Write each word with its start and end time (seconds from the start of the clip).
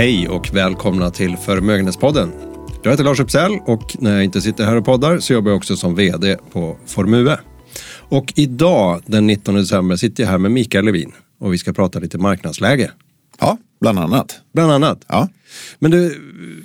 Hej 0.00 0.28
och 0.28 0.54
välkomna 0.54 1.10
till 1.10 1.36
Förmögenhetspodden. 1.36 2.32
Jag 2.82 2.90
heter 2.90 3.04
Lars 3.04 3.20
Uppsell 3.20 3.58
och 3.66 3.96
när 3.98 4.12
jag 4.14 4.24
inte 4.24 4.40
sitter 4.40 4.64
här 4.64 4.76
och 4.76 4.84
poddar 4.84 5.18
så 5.18 5.32
jobbar 5.32 5.50
jag 5.50 5.56
också 5.56 5.76
som 5.76 5.94
VD 5.94 6.36
på 6.52 6.76
Formue. 6.86 7.38
Och 8.08 8.32
idag 8.36 9.02
den 9.06 9.26
19 9.26 9.54
december 9.54 9.96
sitter 9.96 10.22
jag 10.22 10.30
här 10.30 10.38
med 10.38 10.50
Mikael 10.50 10.84
Levin 10.84 11.12
och 11.40 11.52
vi 11.52 11.58
ska 11.58 11.72
prata 11.72 11.98
lite 11.98 12.18
marknadsläge. 12.18 12.90
Ja, 13.40 13.58
bland 13.80 13.98
annat. 13.98 14.40
Bland 14.54 14.72
annat. 14.72 15.04
Ja. 15.08 15.28
Men 15.78 15.90
du, 15.90 16.16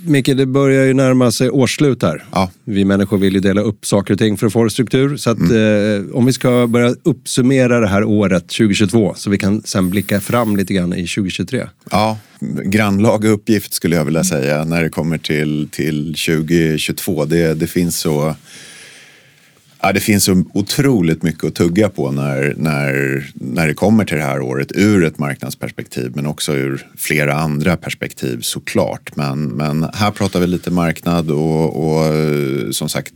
Micke, 0.08 0.26
det 0.38 0.46
börjar 0.46 0.86
ju 0.86 0.94
närma 0.94 1.32
sig 1.32 1.50
årsslut 1.50 2.04
här. 2.04 2.26
Ja. 2.32 2.52
Vi 2.64 2.86
människor 2.86 3.18
vill 3.18 3.34
ju 3.34 3.40
dela 3.40 3.62
upp 3.62 3.86
saker 3.86 4.14
och 4.14 4.20
ting 4.20 4.38
för 4.38 4.48
att 4.48 4.54
få 4.54 4.70
struktur. 4.70 5.18
Så 5.18 5.30
att, 5.30 5.40
eh, 5.40 6.16
om 6.18 6.26
vi 6.26 6.34
ska 6.34 6.68
börja 6.68 6.96
uppsummera 7.04 7.80
det 7.80 7.88
här 7.88 8.04
året 8.04 8.48
2022 8.48 9.14
så 9.18 9.30
vi 9.30 9.38
kan 9.38 9.62
sen 9.66 9.90
blicka 9.90 10.22
fram 10.22 10.56
lite 10.56 10.74
grann 10.74 10.94
i 10.94 11.08
2023. 11.08 11.68
Ja, 11.92 12.18
grannlaga 12.64 13.30
uppgift 13.30 13.74
skulle 13.74 13.96
jag 13.96 14.06
vilja 14.06 14.24
säga 14.24 14.66
när 14.66 14.84
det 14.84 14.90
kommer 14.90 15.18
till, 15.18 15.68
till 15.72 16.16
2022. 16.28 17.26
Det, 17.26 17.54
det 17.54 17.68
finns 17.68 17.98
så 17.98 18.36
Ja, 19.86 19.92
det 19.94 20.00
finns 20.00 20.24
så 20.24 20.44
otroligt 20.54 21.24
mycket 21.24 21.44
att 21.44 21.56
tugga 21.56 21.90
på 21.90 22.12
när, 22.12 22.54
när, 22.58 23.24
när 23.34 23.68
det 23.68 23.74
kommer 23.74 24.06
till 24.06 24.18
det 24.18 24.24
här 24.24 24.42
året 24.42 24.72
ur 24.76 25.04
ett 25.04 25.20
marknadsperspektiv 25.20 26.12
men 26.16 26.26
också 26.26 26.54
ur 26.54 26.88
flera 26.98 27.34
andra 27.34 27.78
perspektiv 27.78 28.40
såklart. 28.42 29.16
Men, 29.16 29.44
men 29.44 29.86
här 29.94 30.12
pratar 30.12 30.40
vi 30.40 30.48
lite 30.48 30.72
marknad 30.72 31.32
och, 31.32 31.86
och 31.86 32.14
som 32.72 32.90
sagt 32.90 33.14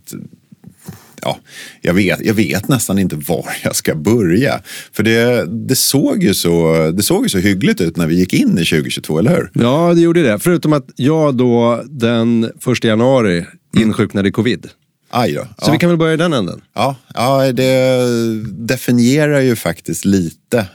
ja, 1.22 1.40
jag 1.82 1.94
vet, 1.94 2.26
jag 2.26 2.34
vet 2.34 2.68
nästan 2.68 3.00
inte 3.00 3.16
var 3.16 3.46
jag 3.64 3.76
ska 3.76 3.96
börja. 3.96 4.62
För 4.92 5.04
det, 5.04 5.46
det, 5.68 5.76
såg 5.76 6.24
ju 6.24 6.34
så, 6.34 6.92
det 6.92 7.04
såg 7.04 7.26
ju 7.26 7.30
så 7.30 7.38
hyggligt 7.38 7.82
ut 7.82 7.98
när 7.98 8.08
vi 8.08 8.20
gick 8.20 8.34
in 8.34 8.58
i 8.58 8.66
2022, 8.66 9.20
eller 9.20 9.36
hur? 9.36 9.52
Ja, 9.54 9.94
det 9.94 10.02
gjorde 10.02 10.24
det. 10.24 10.40
Förutom 10.40 10.74
att 10.74 10.90
jag 10.96 11.36
då 11.36 11.84
den 11.90 12.52
första 12.60 12.88
januari 12.88 13.46
insjuknade 13.78 14.30
i 14.30 14.32
covid. 14.32 14.68
Aj 15.10 15.34
då. 15.34 15.42
Så 15.42 15.70
ja. 15.70 15.72
vi 15.72 15.78
kan 15.78 15.90
väl 15.90 15.98
börja 15.98 16.14
i 16.14 16.18
den 16.18 16.34
änden. 16.34 16.62
Ja, 16.74 16.96
ja, 17.14 17.52
det 17.52 18.06
definierar 18.46 19.40
ju 19.40 19.56
faktiskt 19.56 20.06
lite 20.06 20.68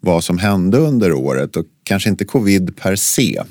vad 0.00 0.24
som 0.24 0.38
hände 0.38 0.78
under 0.78 1.12
året 1.12 1.56
och 1.56 1.64
kanske 1.84 2.08
inte 2.08 2.24
covid 2.24 2.76
per 2.76 2.96
se. 2.96 3.42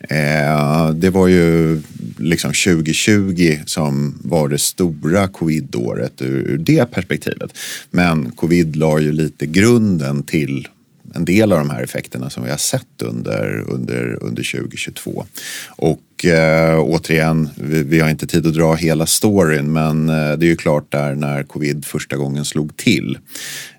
Eh, 0.00 0.90
det 0.90 1.10
var 1.10 1.26
ju 1.26 1.82
liksom 2.18 2.52
2020 2.52 3.58
som 3.66 4.18
var 4.24 4.48
det 4.48 4.58
stora 4.58 5.28
covid-året 5.28 6.22
ur, 6.22 6.50
ur 6.50 6.58
det 6.58 6.90
perspektivet. 6.90 7.58
Men 7.90 8.30
covid 8.30 8.76
la 8.76 8.98
ju 8.98 9.12
lite 9.12 9.46
grunden 9.46 10.22
till 10.22 10.68
en 11.14 11.24
del 11.24 11.52
av 11.52 11.58
de 11.58 11.70
här 11.70 11.82
effekterna 11.82 12.30
som 12.30 12.44
vi 12.44 12.50
har 12.50 12.56
sett 12.56 13.02
under, 13.02 13.64
under, 13.70 14.22
under 14.22 14.58
2022. 14.60 15.24
Och 15.68 16.15
eh, 16.24 16.78
återigen, 16.78 17.48
vi, 17.56 17.82
vi, 17.82 18.00
har 18.00 18.08
inte 18.08 18.26
tid 18.26 18.46
att 18.46 18.54
dra 18.54 18.74
hela 18.74 19.06
storyn 19.06 19.72
men 19.72 20.08
eh, 20.08 20.14
det 20.14 20.46
är 20.46 20.48
ju 20.48 20.56
klart 20.56 20.92
där 20.92 21.14
när 21.14 21.42
covid 21.42 21.84
första 21.84 22.16
gången 22.16 22.44
slog 22.44 22.76
till 22.76 23.18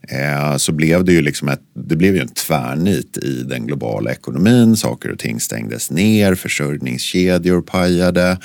eh, 0.10 0.58
så 0.58 0.72
blev 0.72 1.04
det 1.04 1.12
ju 1.12 1.22
liksom 1.22 1.50
ett, 1.50 1.62
det 1.74 1.96
blev 1.96 2.16
ju 2.16 2.22
en 2.22 2.28
tvärnit 2.28 3.18
i 3.18 3.44
den 3.44 3.68
globala 3.68 4.12
ekonomin. 4.12 4.78
Saker 4.78 5.12
och 5.12 5.20
ting 5.20 5.40
stängdes 5.40 5.92
ner, 5.92 6.36
försörjningskedjor 6.36 7.62
pajade 7.62 8.38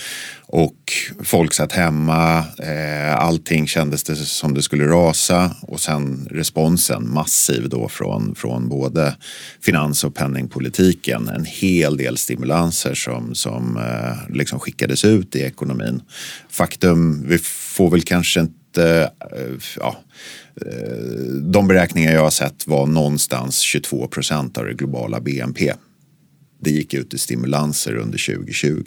och 0.47 0.93
folk 1.25 1.55
satt 1.55 1.73
hemma. 1.73 2.39
Eh, 2.39 3.17
allting 3.17 3.67
kändes 3.67 4.05
det 4.05 4.17
som 4.17 4.55
det 4.55 4.63
skulle 4.63 4.87
rasa 4.87 5.57
och 5.63 5.81
sen 5.81 6.29
responsen 6.31 7.13
massiv 7.13 7.69
då 7.69 7.89
från, 7.89 8.35
från 8.35 8.69
både 8.69 9.17
finans 9.61 10.05
och 10.05 10.14
penningpolitiken. 10.14 11.29
En 11.29 11.45
hel 11.45 11.97
del 11.97 12.17
stimulanser 12.17 12.95
som, 12.95 13.35
som 13.35 13.77
eh, 13.83 14.35
liksom 14.35 14.61
skickades 14.61 15.05
ut 15.05 15.37
i 15.37 15.43
ekonomin. 15.43 16.03
Faktum, 16.51 17.29
vi 17.29 17.39
får 17.39 17.91
väl 17.91 18.03
kanske 18.03 18.41
inte 18.41 19.11
eh, 19.20 19.55
ja, 19.79 19.97
de 21.43 21.69
beräkningar 21.69 22.13
jag 22.13 22.23
har 22.23 22.31
sett 22.31 22.67
var 22.67 22.87
någonstans 22.87 23.59
22 23.59 24.07
procent 24.07 24.59
av 24.59 24.65
det 24.65 24.75
globala 24.75 25.20
BNP 25.20 25.73
det 26.63 26.70
gick 26.70 26.95
ut 26.95 27.15
i 27.15 27.19
stimulanser 27.19 27.97
under 27.97 28.35
2020. 28.35 28.83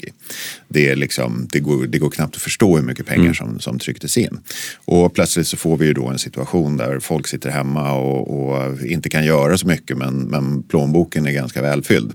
Det, 0.68 0.90
är 0.90 0.96
liksom, 0.96 1.48
det, 1.52 1.60
går, 1.60 1.86
det 1.88 2.00
går 2.00 2.10
knappt 2.10 2.36
att 2.36 2.42
förstå 2.42 2.78
hur 2.78 2.84
mycket 2.84 3.06
pengar 3.06 3.24
mm. 3.24 3.36
som, 3.36 3.60
som 3.60 3.80
trycktes 3.80 4.18
in. 4.18 4.40
Och 4.86 5.14
plötsligt 5.14 5.48
så 5.48 5.58
får 5.58 5.78
vi 5.78 5.86
ju 5.86 5.94
då 5.94 6.08
en 6.08 6.20
situation 6.20 6.78
där 6.78 7.00
folk 7.00 7.28
sitter 7.28 7.50
hemma 7.50 7.94
och, 7.94 8.50
och 8.50 8.82
inte 8.82 9.10
kan 9.10 9.26
göra 9.26 9.58
så 9.58 9.68
mycket 9.68 9.98
men, 9.98 10.16
men 10.16 10.64
plånboken 10.64 11.26
är 11.26 11.32
ganska 11.32 11.62
välfylld. 11.62 12.14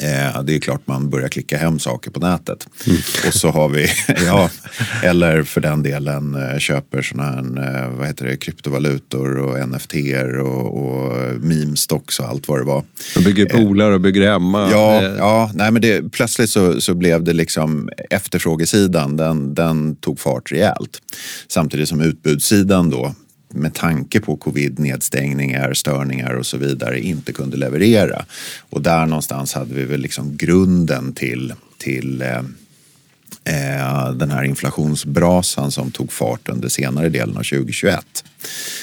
Eh, 0.00 0.42
det 0.42 0.54
är 0.54 0.60
klart 0.60 0.80
man 0.84 1.10
börjar 1.10 1.28
klicka 1.28 1.58
hem 1.58 1.78
saker 1.78 2.10
på 2.10 2.20
nätet. 2.20 2.68
Mm. 2.86 2.98
Och 3.26 3.34
så 3.34 3.50
har 3.50 3.68
vi, 3.68 3.88
ja, 4.26 4.50
eller 5.02 5.42
för 5.42 5.60
den 5.60 5.82
delen 5.82 6.34
eh, 6.34 6.58
köper 6.58 7.02
sådana 7.02 7.30
här, 7.30 7.84
eh, 7.84 7.90
vad 7.98 8.06
heter 8.06 8.26
det, 8.26 8.36
kryptovalutor 8.36 9.38
och 9.38 9.68
NFT 9.68 9.94
och, 10.42 10.78
och 10.78 11.12
meme-stocks 11.40 12.20
och 12.20 12.28
allt 12.28 12.48
vad 12.48 12.60
det 12.60 12.64
var. 12.64 12.84
Man 13.14 13.24
bygger 13.24 13.46
poolar 13.46 13.90
och 13.90 14.00
bygger 14.00 14.32
hemma. 14.32 14.68
Ja, 14.70 15.02
ja 15.02 15.50
nej, 15.54 15.70
men 15.70 15.82
det, 15.82 16.12
plötsligt 16.12 16.50
så, 16.50 16.80
så 16.80 16.94
blev 16.94 17.24
det 17.24 17.32
liksom 17.32 17.90
efterfrågesidan, 18.10 19.16
den, 19.16 19.54
den 19.54 19.96
tog 19.96 20.20
fart 20.20 20.52
rejält. 20.52 21.02
Samtidigt 21.48 21.88
som 21.88 22.00
utbudssidan 22.00 22.90
då 22.90 23.14
med 23.54 23.74
tanke 23.74 24.20
på 24.20 24.36
covid-nedstängningar, 24.36 25.74
störningar 25.74 26.34
och 26.34 26.46
så 26.46 26.56
vidare 26.56 27.00
inte 27.00 27.32
kunde 27.32 27.56
leverera. 27.56 28.24
Och 28.70 28.82
där 28.82 29.06
någonstans 29.06 29.54
hade 29.54 29.74
vi 29.74 29.84
väl 29.84 30.00
liksom 30.00 30.36
grunden 30.36 31.12
till, 31.12 31.54
till 31.78 32.22
eh, 32.22 32.42
eh, 33.50 34.12
den 34.12 34.30
här 34.30 34.44
inflationsbrasan 34.44 35.70
som 35.70 35.90
tog 35.90 36.12
fart 36.12 36.48
under 36.48 36.68
senare 36.68 37.08
delen 37.08 37.36
av 37.36 37.42
2021. 37.42 38.24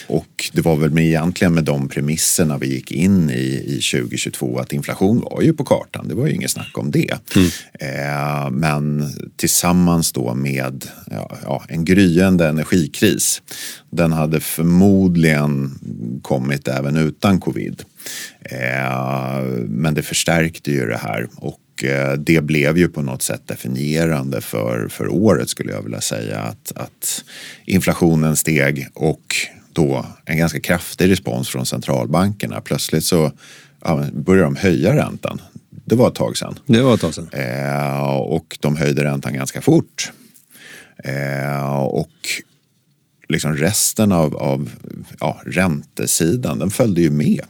Och 0.08 0.50
det 0.54 0.62
var 0.62 0.76
väl 0.76 0.92
med, 0.92 1.06
egentligen 1.06 1.54
med 1.54 1.64
de 1.64 1.90
premisserna 1.90 2.58
vi 2.58 2.68
gick 2.68 2.92
in 2.92 3.30
i, 3.30 3.64
i 3.66 3.82
2022 3.94 4.60
att 4.60 4.74
inflation 4.74 5.22
var 5.22 5.42
ju 5.42 5.54
på 5.54 5.66
kartan. 5.66 6.08
Det 6.08 6.16
var 6.16 6.28
ju 6.28 6.34
inget 6.34 6.52
snack 6.52 6.78
om 6.78 6.92
det. 6.92 7.36
Mm. 7.36 7.50
Eh, 7.80 8.50
men 8.52 9.10
tillsammans 9.36 10.12
då 10.12 10.36
med 10.36 10.86
ja, 11.12 11.38
ja, 11.44 11.64
en 11.70 11.86
gryende 11.86 12.48
energikris. 12.48 13.42
Den 13.90 14.12
hade 14.12 14.40
förmodligen 14.40 15.80
kommit 16.22 16.68
även 16.68 16.98
utan 16.98 17.40
covid. 17.40 17.84
Eh, 18.42 19.42
men 19.68 19.94
det 19.94 20.02
förstärkte 20.02 20.72
ju 20.72 20.86
det 20.86 20.98
här 20.98 21.28
och 21.36 21.60
Eh, 21.84 22.14
det 22.14 22.42
blev 22.42 22.78
ju 22.78 22.88
på 22.88 23.02
något 23.02 23.22
sätt 23.22 23.42
definierande 23.48 24.42
för, 24.42 24.88
för 24.88 25.08
året 25.08 25.50
skulle 25.50 25.72
jag 25.72 25.82
vilja 25.82 26.02
säga. 26.02 26.40
Att, 26.40 26.72
att 26.76 27.24
inflationen 27.66 28.36
steg 28.36 28.88
och 28.94 29.36
då 29.74 30.06
en 30.26 30.38
ganska 30.38 30.60
kraftig 30.60 31.10
respons 31.10 31.50
från 31.50 31.66
centralbankerna. 31.66 32.62
Plötsligt 32.62 33.04
så 33.04 33.32
ja, 33.84 34.06
började 34.14 34.48
de 34.48 34.56
höja 34.56 34.96
räntan. 34.96 35.42
Det 35.86 35.96
var 35.96 36.08
ett 36.08 36.16
tag 36.16 36.38
sedan. 36.38 36.60
Det 36.66 36.82
var 36.82 36.94
ett 36.94 37.02
tag 37.02 37.14
sedan. 37.14 37.30
Eh, 37.32 38.10
och 38.10 38.58
de 38.60 38.78
höjde 38.78 39.04
räntan 39.04 39.34
ganska 39.34 39.62
fort. 39.62 40.12
Eh, 41.04 41.80
och 41.84 42.10
liksom 43.30 43.56
resten 43.56 44.12
av, 44.12 44.36
av 44.36 44.70
ja, 45.20 45.42
räntesidan 45.46 46.60
den 46.60 46.70
följde 46.70 47.02
ju 47.02 47.12
med 47.12 47.42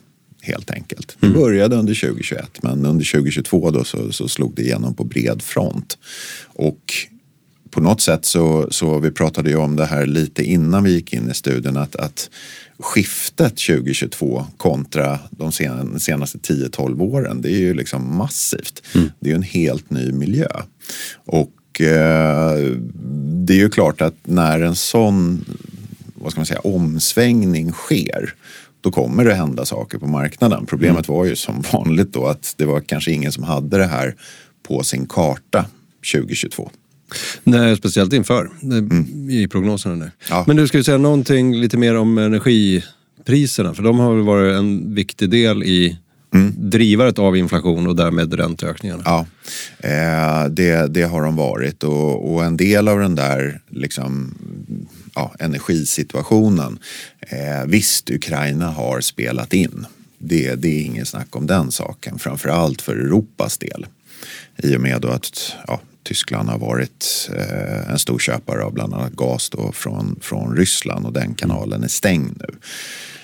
helt 0.47 0.71
enkelt. 0.71 1.17
Det 1.19 1.27
mm. 1.27 1.39
började 1.39 1.75
under 1.75 1.95
2021 1.95 2.63
men 2.63 2.85
under 2.85 3.11
2022 3.11 3.71
då 3.71 3.83
så, 3.83 4.11
så 4.11 4.27
slog 4.27 4.55
det 4.55 4.61
igenom 4.61 4.93
på 4.93 5.03
bred 5.03 5.41
front. 5.41 5.97
Och 6.45 6.93
på 7.69 7.81
något 7.81 8.01
sätt 8.01 8.25
så, 8.25 8.67
så 8.71 8.99
vi 8.99 9.11
pratade 9.11 9.49
ju 9.49 9.55
om 9.55 9.75
det 9.75 9.85
här 9.85 10.05
lite 10.05 10.43
innan 10.43 10.83
vi 10.83 10.91
gick 10.91 11.13
in 11.13 11.29
i 11.31 11.33
studien 11.33 11.77
att, 11.77 11.95
att 11.95 12.29
skiftet 12.79 13.57
2022 13.57 14.45
kontra 14.57 15.19
de 15.29 15.51
senaste 15.99 16.37
10-12 16.37 17.01
åren 17.01 17.41
det 17.41 17.49
är 17.49 17.59
ju 17.59 17.73
liksom 17.73 18.17
massivt. 18.17 18.83
Mm. 18.95 19.09
Det 19.19 19.29
är 19.29 19.31
ju 19.31 19.35
en 19.35 19.43
helt 19.43 19.89
ny 19.89 20.11
miljö. 20.11 20.47
Och 21.25 21.81
eh, 21.81 22.57
det 23.45 23.53
är 23.53 23.57
ju 23.57 23.69
klart 23.69 24.01
att 24.01 24.15
när 24.23 24.61
en 24.61 24.75
sån 24.75 25.45
vad 26.15 26.31
ska 26.31 26.39
man 26.39 26.45
säga, 26.45 26.59
omsvängning 26.59 27.71
sker 27.71 28.33
då 28.87 28.91
kommer 28.91 29.25
det 29.25 29.33
hända 29.33 29.65
saker 29.65 29.97
på 29.97 30.07
marknaden. 30.07 30.65
Problemet 30.65 31.07
mm. 31.07 31.17
var 31.17 31.25
ju 31.25 31.35
som 31.35 31.63
vanligt 31.73 32.13
då 32.13 32.25
att 32.25 32.53
det 32.57 32.65
var 32.65 32.79
kanske 32.79 33.11
ingen 33.11 33.31
som 33.31 33.43
hade 33.43 33.77
det 33.77 33.85
här 33.85 34.15
på 34.67 34.83
sin 34.83 35.07
karta 35.07 35.65
2022. 36.13 36.71
Nej, 37.43 37.77
speciellt 37.77 38.13
inför 38.13 38.49
mm. 38.63 39.29
i 39.29 39.47
prognoserna 39.47 39.95
nu. 39.95 40.11
Ja. 40.29 40.43
Men 40.47 40.55
du 40.55 40.67
ska 40.67 40.77
ju 40.77 40.83
säga 40.83 40.97
någonting 40.97 41.55
lite 41.55 41.77
mer 41.77 41.95
om 41.95 42.17
energipriserna 42.17 43.73
för 43.73 43.83
de 43.83 43.99
har 43.99 44.15
väl 44.15 44.23
varit 44.23 44.55
en 44.55 44.95
viktig 44.95 45.29
del 45.29 45.63
i 45.63 45.97
mm. 46.39 46.69
drivaret 46.69 47.19
av 47.19 47.37
inflation 47.37 47.87
och 47.87 47.95
därmed 47.95 48.33
ränteökningarna. 48.33 49.03
Ja, 49.05 49.25
eh, 49.79 50.45
det, 50.45 50.93
det 50.93 51.03
har 51.03 51.21
de 51.21 51.35
varit 51.35 51.83
och, 51.83 52.33
och 52.33 52.45
en 52.45 52.57
del 52.57 52.87
av 52.87 52.99
den 52.99 53.15
där 53.15 53.61
liksom 53.69 54.33
ja, 55.15 55.35
energisituationen. 55.39 56.79
Eh, 57.19 57.65
visst, 57.67 58.09
Ukraina 58.09 58.69
har 58.69 59.01
spelat 59.01 59.53
in. 59.53 59.85
Det, 60.17 60.55
det 60.55 60.67
är 60.67 60.83
ingen 60.83 61.05
snack 61.05 61.35
om 61.35 61.47
den 61.47 61.71
saken, 61.71 62.19
framförallt 62.19 62.81
för 62.81 62.95
Europas 62.95 63.57
del. 63.57 63.85
I 64.57 64.75
och 64.77 64.81
med 64.81 65.05
att 65.05 65.55
ja, 65.67 65.81
Tyskland 66.03 66.49
har 66.49 66.59
varit 66.59 67.29
eh, 67.33 67.91
en 67.91 67.99
stor 67.99 68.19
köpare 68.19 68.63
av 68.63 68.73
bland 68.73 68.93
annat 68.93 69.13
gas 69.13 69.49
då 69.49 69.71
från, 69.71 70.19
från 70.21 70.57
Ryssland 70.57 71.05
och 71.05 71.13
den 71.13 71.35
kanalen 71.35 71.83
är 71.83 71.87
stängd 71.87 72.41
nu. 72.47 72.55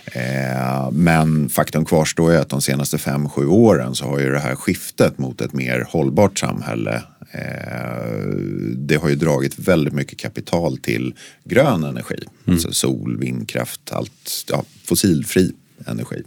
Eh, 0.05 0.91
men 0.91 1.49
faktum 1.49 1.85
kvarstår 1.85 2.31
ju 2.31 2.37
att 2.37 2.49
de 2.49 2.61
senaste 2.61 2.97
fem 2.97 3.29
sju 3.29 3.45
åren 3.47 3.95
så 3.95 4.05
har 4.05 4.19
ju 4.19 4.31
det 4.31 4.39
här 4.39 4.55
skiftet 4.55 5.17
mot 5.17 5.41
ett 5.41 5.53
mer 5.53 5.87
hållbart 5.89 6.39
samhälle 6.39 7.03
eh, 7.31 8.23
det 8.77 8.95
har 8.95 9.09
ju 9.09 9.15
dragit 9.15 9.59
väldigt 9.59 9.93
mycket 9.93 10.19
kapital 10.19 10.77
till 10.77 11.13
grön 11.43 11.83
energi. 11.83 12.19
Mm. 12.45 12.53
Alltså 12.53 12.71
sol, 12.71 13.17
vindkraft, 13.17 13.91
allt 13.91 14.45
ja, 14.49 14.63
fossilfri 14.85 15.51
energi. 15.87 16.23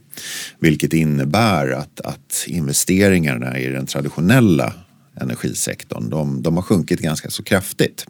Vilket 0.58 0.92
innebär 0.92 1.70
att, 1.70 2.00
att 2.00 2.44
investeringarna 2.46 3.58
i 3.58 3.66
den 3.68 3.86
traditionella 3.86 4.72
energisektorn 5.20 6.10
de, 6.10 6.42
de 6.42 6.56
har 6.56 6.62
sjunkit 6.62 7.00
ganska 7.00 7.30
så 7.30 7.42
kraftigt. 7.42 8.06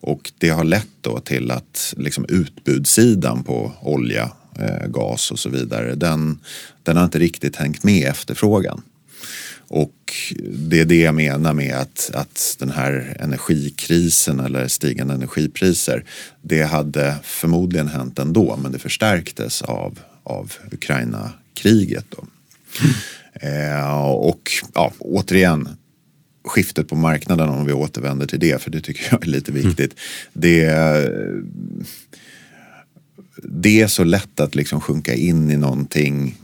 Och 0.00 0.32
det 0.38 0.48
har 0.48 0.64
lett 0.64 0.88
då 1.00 1.20
till 1.20 1.50
att 1.50 1.94
liksom 1.96 2.26
utbudssidan 2.28 3.44
på 3.44 3.72
olja, 3.80 4.30
eh, 4.58 4.86
gas 4.88 5.30
och 5.30 5.38
så 5.38 5.48
vidare 5.48 5.94
den, 5.94 6.38
den 6.82 6.96
har 6.96 7.04
inte 7.04 7.18
riktigt 7.18 7.56
hängt 7.56 7.84
med 7.84 8.08
efterfrågan. 8.08 8.82
Och 9.68 10.14
det 10.48 10.80
är 10.80 10.84
det 10.84 11.00
jag 11.00 11.14
menar 11.14 11.52
med 11.52 11.74
att, 11.74 12.10
att 12.14 12.56
den 12.58 12.70
här 12.70 13.16
energikrisen 13.20 14.40
eller 14.40 14.68
stigande 14.68 15.14
energipriser 15.14 16.04
det 16.42 16.62
hade 16.62 17.16
förmodligen 17.22 17.88
hänt 17.88 18.18
ändå 18.18 18.58
men 18.62 18.72
det 18.72 18.78
förstärktes 18.78 19.62
av, 19.62 19.98
av 20.22 20.52
Ukraina-kriget. 20.72 22.04
Då. 22.08 22.24
Mm. 22.82 23.74
Eh, 23.80 24.04
och 24.10 24.50
ja, 24.74 24.92
återigen, 24.98 25.68
skiftet 26.44 26.88
på 26.88 26.96
marknaden 26.96 27.48
om 27.48 27.66
vi 27.66 27.72
återvänder 27.72 28.26
till 28.26 28.40
det, 28.40 28.62
för 28.62 28.70
det 28.70 28.80
tycker 28.80 29.08
jag 29.10 29.22
är 29.22 29.30
lite 29.30 29.52
viktigt. 29.52 29.94
Mm. 29.94 29.96
Det, 30.32 30.64
det 33.42 33.80
är 33.80 33.86
så 33.86 34.04
lätt 34.04 34.40
att 34.40 34.54
liksom 34.54 34.80
sjunka 34.80 35.14
in 35.14 35.50
i 35.50 35.56
någonting, 35.56 36.38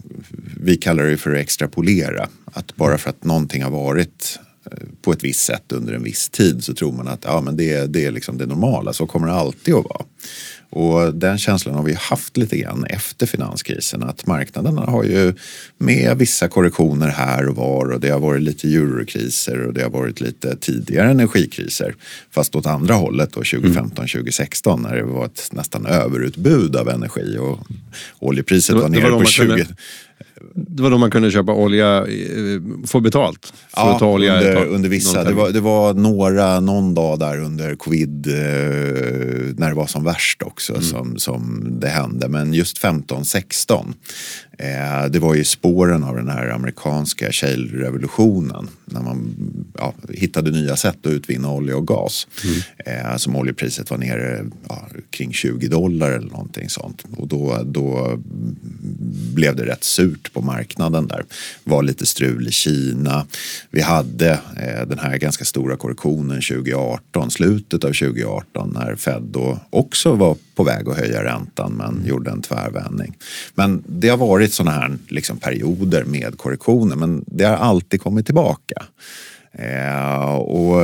vi 0.61 0.77
kallar 0.77 1.05
det 1.05 1.17
för 1.17 1.35
att 1.35 1.41
extrapolera. 1.41 2.29
Att 2.45 2.77
bara 2.77 2.99
för 2.99 3.11
att 3.11 3.25
någonting 3.25 3.63
har 3.63 3.71
varit 3.71 4.39
eh, 4.67 4.79
på 5.03 5.13
ett 5.13 5.25
visst 5.25 5.45
sätt 5.45 5.73
under 5.73 5.93
en 5.93 6.03
viss 6.03 6.29
tid 6.29 6.65
så 6.65 6.75
tror 6.75 6.93
man 6.93 7.09
att 7.09 7.25
ja, 7.25 7.41
men 7.41 7.57
det, 7.57 7.87
det 7.87 8.05
är 8.05 8.11
liksom 8.11 8.39
det 8.39 8.47
normala, 8.47 8.93
så 8.93 9.07
kommer 9.07 9.27
det 9.27 9.33
alltid 9.33 9.75
att 9.75 9.85
vara. 9.85 10.05
Och 10.71 11.15
den 11.15 11.39
känslan 11.39 11.75
har 11.75 11.83
vi 11.83 11.95
haft 11.95 12.37
lite 12.37 12.57
grann 12.57 12.85
efter 12.85 13.27
finanskrisen 13.27 14.03
att 14.03 14.27
marknaderna 14.27 14.81
har 14.81 15.05
ju 15.05 15.35
med 15.79 16.19
vissa 16.19 16.49
korrektioner 16.49 17.09
här 17.09 17.49
och 17.49 17.57
var 17.57 17.93
och 17.93 18.01
det 18.01 18.09
har 18.09 18.21
varit 18.21 18.43
lite 18.43 18.69
eurokriser 18.69 19.67
och 19.67 19.75
det 19.75 19.83
har 19.83 19.91
varit 19.91 20.21
lite 20.21 20.57
tidigare 20.57 21.11
energikriser. 21.11 21.95
Fast 22.31 22.57
åt 22.57 22.67
andra 22.67 22.95
hållet 22.95 23.33
då 23.33 23.41
2015-2016 23.41 24.83
när 24.83 24.97
det 24.97 25.03
var 25.03 25.27
ett 25.27 25.49
nästan 25.53 25.87
överutbud 25.87 26.77
av 26.77 26.89
energi 26.89 27.39
och 27.39 27.59
oljepriset 28.19 28.75
var, 28.75 28.83
var 28.83 28.89
nere 28.89 29.11
på 29.11 29.25
20 29.25 29.47
kunde 29.47 29.67
det 30.55 30.83
var 30.83 30.91
då 30.91 30.99
man 30.99 31.11
kunde 31.11 31.31
köpa 31.31 31.53
olja, 31.53 31.99
eh, 31.99 32.61
få 32.87 33.01
betalt 33.01 33.47
för 33.47 33.81
ja, 33.81 33.93
att 33.93 33.99
ta 33.99 34.07
olja? 34.07 34.37
Under, 34.37 34.67
under 34.67 34.89
vissa. 34.89 35.25
Det 35.25 35.33
var, 35.33 35.51
det 35.51 35.61
var 35.61 35.95
några, 35.95 36.61
någon 36.61 36.95
dag 36.95 37.19
där 37.19 37.41
under 37.41 37.75
covid 37.75 38.27
eh, 38.27 38.35
när 39.57 39.69
det 39.69 39.75
var 39.75 39.87
som 39.87 40.05
värst 40.05 40.43
också 40.43 40.73
mm. 40.73 40.85
som, 40.85 41.19
som 41.19 41.67
det 41.81 41.89
hände. 41.89 42.29
Men 42.29 42.55
just 42.55 42.83
15-16 42.83 43.95
Eh, 44.61 45.11
det 45.11 45.19
var 45.19 45.35
ju 45.35 45.45
spåren 45.45 46.05
av 46.05 46.17
den 46.17 46.29
här 46.29 46.49
amerikanska 46.49 47.33
shale-revolutionen 47.33 48.69
när 48.85 49.01
man 49.01 49.35
ja, 49.79 49.95
hittade 50.09 50.51
nya 50.51 50.77
sätt 50.77 51.07
att 51.07 51.13
utvinna 51.13 51.51
olja 51.51 51.77
och 51.77 51.87
gas. 51.87 52.27
Mm. 52.45 53.07
Eh, 53.11 53.17
som 53.17 53.37
oljepriset 53.37 53.91
var 53.91 53.99
nere 53.99 54.45
ja, 54.69 54.89
kring 55.11 55.33
20 55.33 55.69
dollar 55.69 56.11
eller 56.11 56.31
någonting 56.31 56.69
sånt. 56.69 57.05
Och 57.17 57.29
då, 57.29 57.61
då 57.65 58.19
blev 59.35 59.57
det 59.57 59.67
rätt 59.67 59.85
surt 59.85 60.30
på 60.33 60.41
marknaden 60.41 61.07
där. 61.07 61.25
var 61.65 61.83
lite 61.83 62.07
strul 62.07 62.49
i 62.49 62.51
Kina. 62.51 63.27
Vi 63.71 63.81
hade 63.81 64.31
eh, 64.33 64.87
den 64.87 64.99
här 64.99 65.17
ganska 65.17 65.45
stora 65.45 65.77
korrektionen 65.77 66.41
2018, 66.41 67.31
slutet 67.31 67.85
av 67.85 67.89
2018 67.89 68.71
när 68.75 68.97
Fed 68.97 69.23
då 69.23 69.59
också 69.71 70.13
var 70.13 70.37
på 70.55 70.65
väg 70.65 70.89
att 70.89 70.99
höja 70.99 71.25
räntan 71.25 71.73
men 71.73 71.89
mm. 71.89 72.07
gjorde 72.07 72.31
en 72.31 72.43
tvärvändning. 72.43 73.17
Men 73.55 73.83
det 73.87 74.09
har 74.09 74.17
varit 74.17 74.53
sådana 74.53 74.77
här 74.77 74.99
liksom, 75.09 75.39
perioder 75.39 76.05
med 76.05 76.39
korrektioner 76.39 76.97
men 76.97 77.25
det 77.27 77.45
har 77.45 77.57
alltid 77.57 78.03
kommit 78.03 78.27
tillbaka. 78.27 78.83
Eh, 79.53 80.35
och 80.35 80.83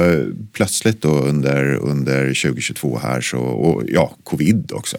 plötsligt 0.53 1.03
då 1.03 1.19
under, 1.19 1.75
under 1.75 2.27
2022 2.27 2.99
här 3.03 3.21
så, 3.21 3.39
och 3.39 3.83
ja, 3.87 4.17
covid 4.25 4.73
också 4.73 4.97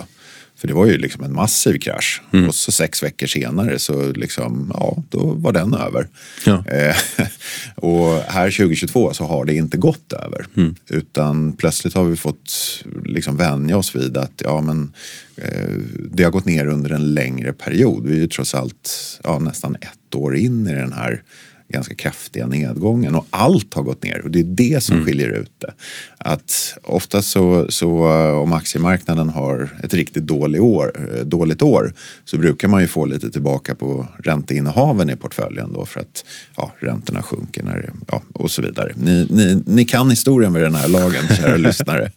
för 0.57 0.67
det 0.67 0.73
var 0.73 0.85
ju 0.85 0.97
liksom 0.97 1.23
en 1.23 1.33
massiv 1.33 1.79
krasch. 1.79 2.21
Mm. 2.33 2.47
Och 2.47 2.55
så 2.55 2.71
sex 2.71 3.03
veckor 3.03 3.27
senare 3.27 3.79
så 3.79 4.11
liksom, 4.11 4.71
ja, 4.73 5.03
då 5.09 5.25
var 5.25 5.51
den 5.51 5.73
över. 5.73 6.07
Ja. 6.45 6.63
Eh, 6.67 6.95
och 7.75 8.21
här 8.27 8.51
2022 8.51 9.13
så 9.13 9.23
har 9.23 9.45
det 9.45 9.55
inte 9.55 9.77
gått 9.77 10.13
över. 10.13 10.45
Mm. 10.57 10.75
Utan 10.89 11.53
plötsligt 11.53 11.93
har 11.93 12.03
vi 12.03 12.15
fått 12.15 12.83
liksom 13.05 13.37
vänja 13.37 13.77
oss 13.77 13.95
vid 13.95 14.17
att 14.17 14.41
ja, 14.43 14.61
men, 14.61 14.93
eh, 15.35 15.75
det 16.11 16.23
har 16.23 16.31
gått 16.31 16.45
ner 16.45 16.67
under 16.67 16.89
en 16.89 17.13
längre 17.13 17.53
period. 17.53 18.07
Vi 18.07 18.15
är 18.15 18.19
ju 18.19 18.27
trots 18.27 18.55
allt 18.55 19.19
ja, 19.23 19.39
nästan 19.39 19.75
ett 19.75 20.15
år 20.15 20.35
in 20.35 20.67
i 20.67 20.73
den 20.73 20.93
här 20.93 21.21
ganska 21.69 21.95
kraftiga 21.95 22.47
nedgången 22.47 23.15
och 23.15 23.27
allt 23.29 23.73
har 23.73 23.83
gått 23.83 24.03
ner 24.03 24.21
och 24.21 24.31
det 24.31 24.39
är 24.39 24.43
det 24.43 24.83
som 24.83 24.95
mm. 24.95 25.05
skiljer 25.05 25.29
ut 25.29 25.51
det. 25.57 25.73
Att 26.17 26.77
ofta 26.83 27.21
så, 27.21 27.65
så 27.69 28.11
eh, 28.11 28.37
om 28.37 28.53
aktiemarknaden 28.53 29.29
har 29.29 29.69
ett 29.83 29.93
riktigt 29.93 30.27
dålig 30.27 30.63
år, 30.63 30.91
eh, 30.95 31.25
dåligt 31.25 31.61
år 31.61 31.93
så 32.25 32.37
brukar 32.37 32.67
man 32.67 32.81
ju 32.81 32.87
få 32.87 33.05
lite 33.05 33.29
tillbaka 33.31 33.75
på 33.75 34.07
ränteinnehaven 34.23 35.09
i 35.09 35.15
portföljen 35.15 35.73
då 35.73 35.85
för 35.85 35.99
att 35.99 36.25
ja, 36.57 36.71
räntorna 36.79 37.23
sjunker 37.23 37.63
när, 37.63 37.91
ja, 38.07 38.21
och 38.33 38.51
så 38.51 38.61
vidare. 38.61 38.93
Ni, 38.95 39.27
ni, 39.29 39.63
ni 39.65 39.85
kan 39.85 40.09
historien 40.09 40.53
med 40.53 40.61
den 40.61 40.75
här 40.75 40.87
lagen, 40.87 41.23
kära 41.37 41.57
lyssnare. 41.67 42.11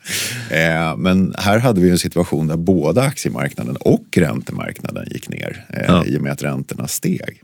Eh, 0.50 0.96
men 0.96 1.34
här 1.38 1.58
hade 1.58 1.80
vi 1.80 1.90
en 1.90 1.98
situation 1.98 2.46
där 2.46 2.56
både 2.56 3.02
aktiemarknaden 3.02 3.76
och 3.76 4.04
räntemarknaden 4.16 5.08
gick 5.10 5.28
ner 5.28 5.66
eh, 5.68 5.84
ja. 5.86 6.04
i 6.04 6.18
och 6.18 6.22
med 6.22 6.32
att 6.32 6.42
räntorna 6.42 6.88
steg. 6.88 7.42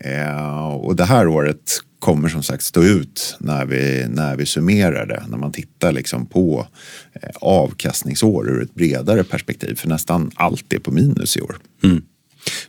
Eh, 0.00 0.66
och 0.66 0.96
det 0.96 1.04
här 1.04 1.28
året 1.28 1.80
kommer 1.98 2.28
som 2.28 2.42
sagt 2.42 2.62
stå 2.62 2.82
ut 2.82 3.36
när 3.40 3.66
vi, 3.66 4.06
när 4.08 4.36
vi 4.36 4.46
summerar 4.46 5.06
det. 5.06 5.24
När 5.28 5.38
man 5.38 5.52
tittar 5.52 5.92
liksom 5.92 6.26
på 6.26 6.66
eh, 7.12 7.30
avkastningsår 7.34 8.50
ur 8.50 8.62
ett 8.62 8.74
bredare 8.74 9.24
perspektiv. 9.24 9.74
För 9.74 9.88
nästan 9.88 10.30
allt 10.34 10.72
är 10.72 10.78
på 10.78 10.90
minus 10.90 11.36
i 11.36 11.40
år. 11.40 11.56
Mm. 11.82 12.02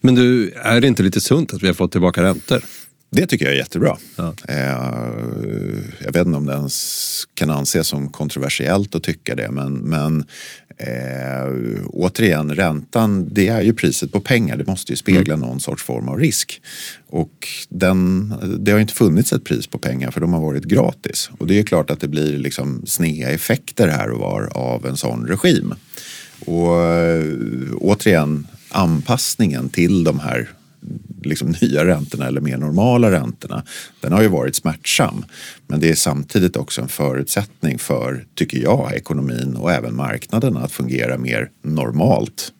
Men 0.02 0.16
du, 0.16 0.52
är 0.52 0.82
det 0.82 0.88
inte 0.88 1.04
lite 1.04 1.22
sunt 1.22 1.54
att 1.54 1.64
vi 1.64 1.68
har 1.68 1.74
fått 1.74 1.92
tillbaka 1.92 2.24
räntor? 2.24 2.64
Det 3.12 3.28
tycker 3.28 3.46
jag 3.46 3.54
är 3.54 3.58
jättebra. 3.58 3.98
Ja. 4.16 4.34
Eh, 4.48 4.58
jag 6.00 6.14
vet 6.14 6.28
inte 6.28 6.38
om 6.38 6.46
det 6.46 6.54
ens 6.54 7.24
kan 7.34 7.50
anses 7.50 7.88
som 7.88 8.10
kontroversiellt 8.10 8.96
att 8.96 9.04
tycka 9.04 9.36
det 9.36 9.52
men, 9.52 9.74
men 9.74 10.26
eh, 10.78 11.54
återigen, 11.88 12.56
räntan 12.56 13.30
det 13.32 13.48
är 13.48 13.62
ju 13.62 13.74
priset 13.74 14.12
på 14.12 14.20
pengar. 14.20 14.58
Det 14.58 14.68
måste 14.68 14.92
ju 14.92 14.96
spegla 14.96 15.34
mm. 15.34 15.48
någon 15.48 15.60
sorts 15.60 15.84
form 15.84 16.10
av 16.10 16.20
risk. 16.20 16.62
Och 17.08 17.48
den, 17.70 18.34
det 18.60 18.72
har 18.72 18.80
inte 18.80 18.94
funnits 18.94 19.34
ett 19.34 19.44
pris 19.44 19.68
på 19.68 19.78
pengar 19.78 20.12
för 20.12 20.22
de 20.22 20.34
har 20.34 20.42
varit 20.42 20.64
gratis. 20.64 21.30
Och 21.38 21.48
det 21.48 21.60
är 21.60 21.64
klart 21.64 21.90
att 21.90 22.00
det 22.00 22.08
blir 22.08 22.38
liksom 22.38 22.82
snea 22.86 23.30
effekter 23.30 23.88
här 23.88 24.10
och 24.10 24.20
var 24.20 24.50
av 24.58 24.86
en 24.86 24.98
sån 24.98 25.28
regim. 25.28 25.74
Och 26.46 26.84
eh, 26.84 27.26
återigen, 27.78 28.48
anpassningen 28.70 29.70
till 29.70 30.04
de 30.04 30.20
här 30.20 30.50
liksom 31.26 31.56
nya 31.62 31.86
räntorna 31.86 32.28
eller 32.28 32.42
mer 32.42 32.58
normala 32.58 33.12
räntorna, 33.12 33.64
den 34.00 34.14
har 34.14 34.22
ju 34.22 34.28
varit 34.28 34.56
smärtsam. 34.56 35.26
Men 35.68 35.80
det 35.80 35.90
är 35.90 35.96
samtidigt 35.96 36.56
också 36.56 36.82
en 36.82 36.88
förutsättning 36.88 37.80
för, 37.80 38.26
tycker 38.36 38.58
jag, 38.58 38.94
ekonomin 38.94 39.56
och 39.56 39.72
även 39.72 39.96
marknaden 39.96 40.58
att 40.58 40.72
fungera 40.72 41.18
mer 41.18 41.50
normalt 41.62 42.52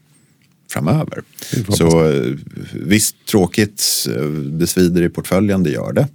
framöver. 0.76 1.24
Så 1.70 2.10
eh, 2.10 2.32
visst, 2.74 3.16
tråkigt, 3.26 4.08
eh, 4.16 4.26
det 4.32 4.68
svider 4.68 5.02
i 5.02 5.10
portföljen, 5.10 5.64
det 5.64 5.70
gör 5.70 5.94
det. 5.94 6.08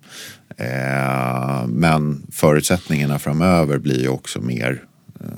Eh, 0.57 1.67
men 1.67 2.27
förutsättningarna 2.33 3.19
framöver 3.19 3.79
blir 3.79 4.01
ju 4.01 4.09
också 4.09 4.41
mer 4.41 4.85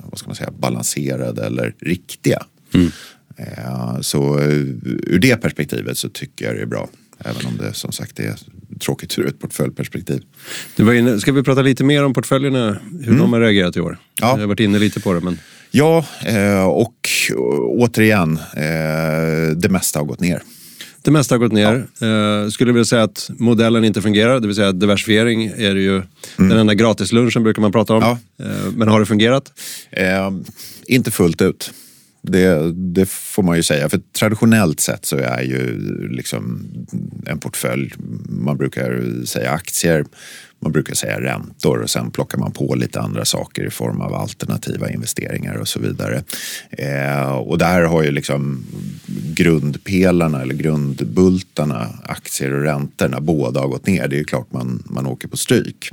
vad 0.03 0.19
ska 0.19 0.27
man 0.27 0.35
säga, 0.35 0.51
balanserade 0.51 1.45
eller 1.45 1.75
riktiga. 1.79 2.43
Mm. 2.73 2.91
Så 4.01 4.39
ur 4.39 5.19
det 5.19 5.35
perspektivet 5.35 5.97
så 5.97 6.09
tycker 6.09 6.45
jag 6.45 6.55
det 6.55 6.61
är 6.61 6.65
bra. 6.65 6.89
Även 7.19 7.45
om 7.45 7.57
det 7.57 7.73
som 7.73 7.91
sagt 7.91 8.19
är 8.19 8.35
tråkigt 8.79 9.19
ur 9.19 9.27
ett 9.27 9.39
portföljperspektiv. 9.39 10.23
Du 10.75 10.83
var 10.83 10.93
inne, 10.93 11.19
ska 11.19 11.31
vi 11.31 11.43
prata 11.43 11.61
lite 11.61 11.83
mer 11.83 12.05
om 12.05 12.13
portföljerna, 12.13 12.77
hur 12.91 13.07
mm. 13.07 13.19
de 13.19 13.33
har 13.33 13.39
reagerat 13.39 13.77
i 13.77 13.79
år? 13.79 13.97
Ja. 14.21 14.27
Jag 14.27 14.37
har 14.37 14.47
varit 14.47 14.59
inne 14.59 14.79
lite 14.79 14.99
på 14.99 15.13
det. 15.13 15.19
Men... 15.19 15.39
Ja, 15.71 16.05
eh, 16.25 16.63
och 16.63 17.09
återigen, 17.67 18.37
eh, 18.37 19.55
det 19.55 19.69
mesta 19.69 19.99
har 19.99 20.05
gått 20.05 20.19
ner. 20.19 20.43
Det 21.01 21.11
mesta 21.11 21.35
har 21.35 21.39
gått 21.39 21.51
ner. 21.51 21.87
Ja. 21.99 22.51
Skulle 22.51 22.71
vilja 22.71 22.85
säga 22.85 23.03
att 23.03 23.29
modellen 23.37 23.83
inte 23.83 24.01
fungerar, 24.01 24.39
det 24.39 24.47
vill 24.47 24.55
säga 24.55 24.71
diversifiering 24.71 25.45
är 25.45 25.75
ju 25.75 25.95
mm. 25.95 26.09
den 26.35 26.51
enda 26.51 26.73
gratislunchen 26.73 27.43
brukar 27.43 27.61
man 27.61 27.71
prata 27.71 27.93
om. 27.93 28.01
Ja. 28.01 28.17
Men 28.75 28.87
har 28.87 28.99
det 28.99 29.05
fungerat? 29.05 29.53
Uh, 29.99 30.39
inte 30.87 31.11
fullt 31.11 31.41
ut. 31.41 31.71
Det, 32.27 32.73
det, 32.73 33.09
får 33.09 33.43
man 33.43 33.57
ju 33.57 33.63
säga. 33.63 33.89
För 33.89 34.01
traditionellt 34.19 34.79
sett 34.79 35.05
så 35.05 35.17
är 35.17 35.41
ju 35.41 35.79
liksom 36.09 36.69
en 37.25 37.39
portfölj, 37.39 37.93
man 38.29 38.57
brukar 38.57 39.01
säga 39.25 39.51
aktier, 39.51 40.05
man 40.63 40.71
brukar 40.71 40.93
säga 40.93 41.21
räntor 41.21 41.81
och 41.81 41.89
sen 41.89 42.11
plockar 42.11 42.37
man 42.37 42.51
på 42.51 42.75
lite 42.75 42.99
andra 42.99 43.25
saker 43.25 43.67
i 43.67 43.69
form 43.69 44.01
av 44.01 44.13
alternativa 44.13 44.89
investeringar 44.89 45.55
och 45.55 45.67
så 45.67 45.79
vidare. 45.79 46.23
Eh, 46.71 47.31
och 47.31 47.57
där 47.57 47.81
har 47.81 48.03
ju 48.03 48.11
liksom 48.11 48.65
grundpelarna 49.35 50.41
eller 50.41 50.55
grundbultarna, 50.55 51.87
aktier 52.03 52.53
och 52.53 52.63
räntorna, 52.63 53.21
båda 53.21 53.59
har 53.59 53.67
gått 53.67 53.87
ner. 53.87 54.07
Det 54.07 54.15
är 54.15 54.17
ju 54.17 54.25
klart 54.25 54.51
man, 54.51 54.83
man 54.85 55.07
åker 55.07 55.27
på 55.27 55.37
stryk. 55.37 55.89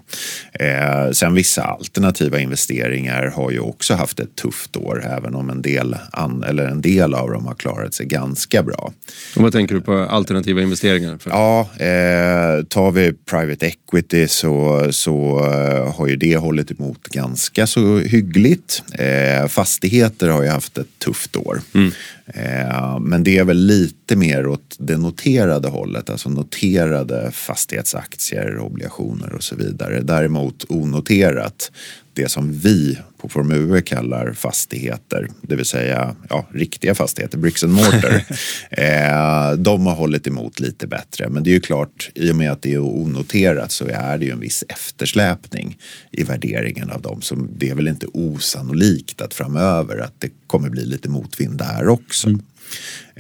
Eh, 0.53 1.11
sen 1.13 1.35
vissa 1.35 1.63
alternativa 1.63 2.41
investeringar 2.41 3.27
har 3.37 3.51
ju 3.51 3.61
också 3.61 3.95
haft 3.95 4.21
ett 4.21 4.37
tufft 4.37 4.77
år, 4.77 5.05
även 5.05 5.35
om 5.35 5.51
en 5.51 5.63
del, 5.63 5.97
an, 6.13 6.43
eller 6.43 6.67
en 6.67 6.81
del 6.81 7.15
av 7.15 7.31
dem 7.31 7.47
har 7.47 7.55
klarat 7.55 7.95
sig 7.95 8.07
ganska 8.07 8.63
bra. 8.63 8.93
Och 9.37 9.43
vad 9.43 9.53
tänker 9.53 9.75
du 9.75 9.81
på 9.81 9.99
alternativa 9.99 10.63
investeringar? 10.63 11.19
För? 11.19 11.31
Ja, 11.31 11.61
eh, 11.61 12.65
tar 12.65 12.91
vi 12.91 13.13
private 13.13 13.67
equity 13.67 14.29
så 14.29 14.53
så, 14.91 15.45
eh, 15.53 15.95
har 15.95 16.07
ju 16.07 16.17
det 16.17 16.37
hållit 16.37 16.71
emot 16.71 17.09
ganska 17.09 17.67
så 17.67 17.99
hyggligt. 17.99 18.83
Eh, 18.93 19.47
fastigheter 19.49 20.29
har 20.29 20.43
ju 20.43 20.49
haft 20.49 20.79
ett 20.79 20.99
tufft 20.99 21.37
år. 21.37 21.61
Mm. 21.75 21.93
Eh, 22.27 22.99
men 23.01 23.25
det 23.25 23.39
är 23.39 23.45
väl 23.45 23.67
lite 23.67 24.17
mer 24.17 24.47
åt 24.47 24.77
det 24.79 24.97
noterade 24.97 25.69
hållet, 25.69 26.11
alltså 26.11 26.29
noterade 26.29 27.31
fastighetsaktier, 27.33 28.59
obligationer 28.59 29.33
och 29.35 29.43
så 29.43 29.57
vidare. 29.57 30.01
Däremot 30.01 30.65
onoterat, 30.69 31.71
det 32.15 32.29
som 32.29 32.53
vi 32.53 32.99
på 33.19 33.29
Formue 33.29 33.83
kallar 33.83 34.33
fastigheter, 34.33 35.29
det 35.43 35.57
vill 35.57 35.67
säga 35.67 36.17
ja, 36.29 36.47
riktiga 36.53 36.95
fastigheter, 36.95 37.39
bricks 37.39 37.65
and 37.65 37.73
mortar. 37.73 38.15
eh, 38.71 39.53
de 39.57 39.87
har 39.87 39.95
hållit 39.95 40.27
emot 40.27 40.61
lite 40.61 40.87
bättre. 40.87 41.29
Men 41.29 41.43
det 41.43 41.51
är 41.51 41.53
ju 41.55 41.61
klart, 41.61 42.11
i 42.15 42.33
och 42.33 42.37
med 42.37 42.53
att 42.53 42.63
det 42.63 42.75
är 42.75 42.79
onoterat 42.79 43.73
så 43.73 43.87
är 43.87 44.19
det 44.19 44.25
ju 44.25 44.33
en 44.33 44.41
viss 44.41 44.65
eftersläpning 44.69 45.79
i 46.11 46.23
värderingen 46.23 46.91
av 46.91 47.03
dem. 47.03 47.23
Så 47.23 47.35
det 47.35 47.71
är 47.71 47.75
väl 47.75 47.89
inte 47.89 48.07
osannolikt 48.07 49.21
att 49.21 49.35
framöver 49.35 49.99
att 49.99 50.15
det 50.19 50.31
kommer 50.47 50.69
bli 50.69 50.85
lite 50.85 51.09
motvind 51.09 51.59
där 51.59 51.89
också. 51.89 52.29
Mm. 52.29 52.43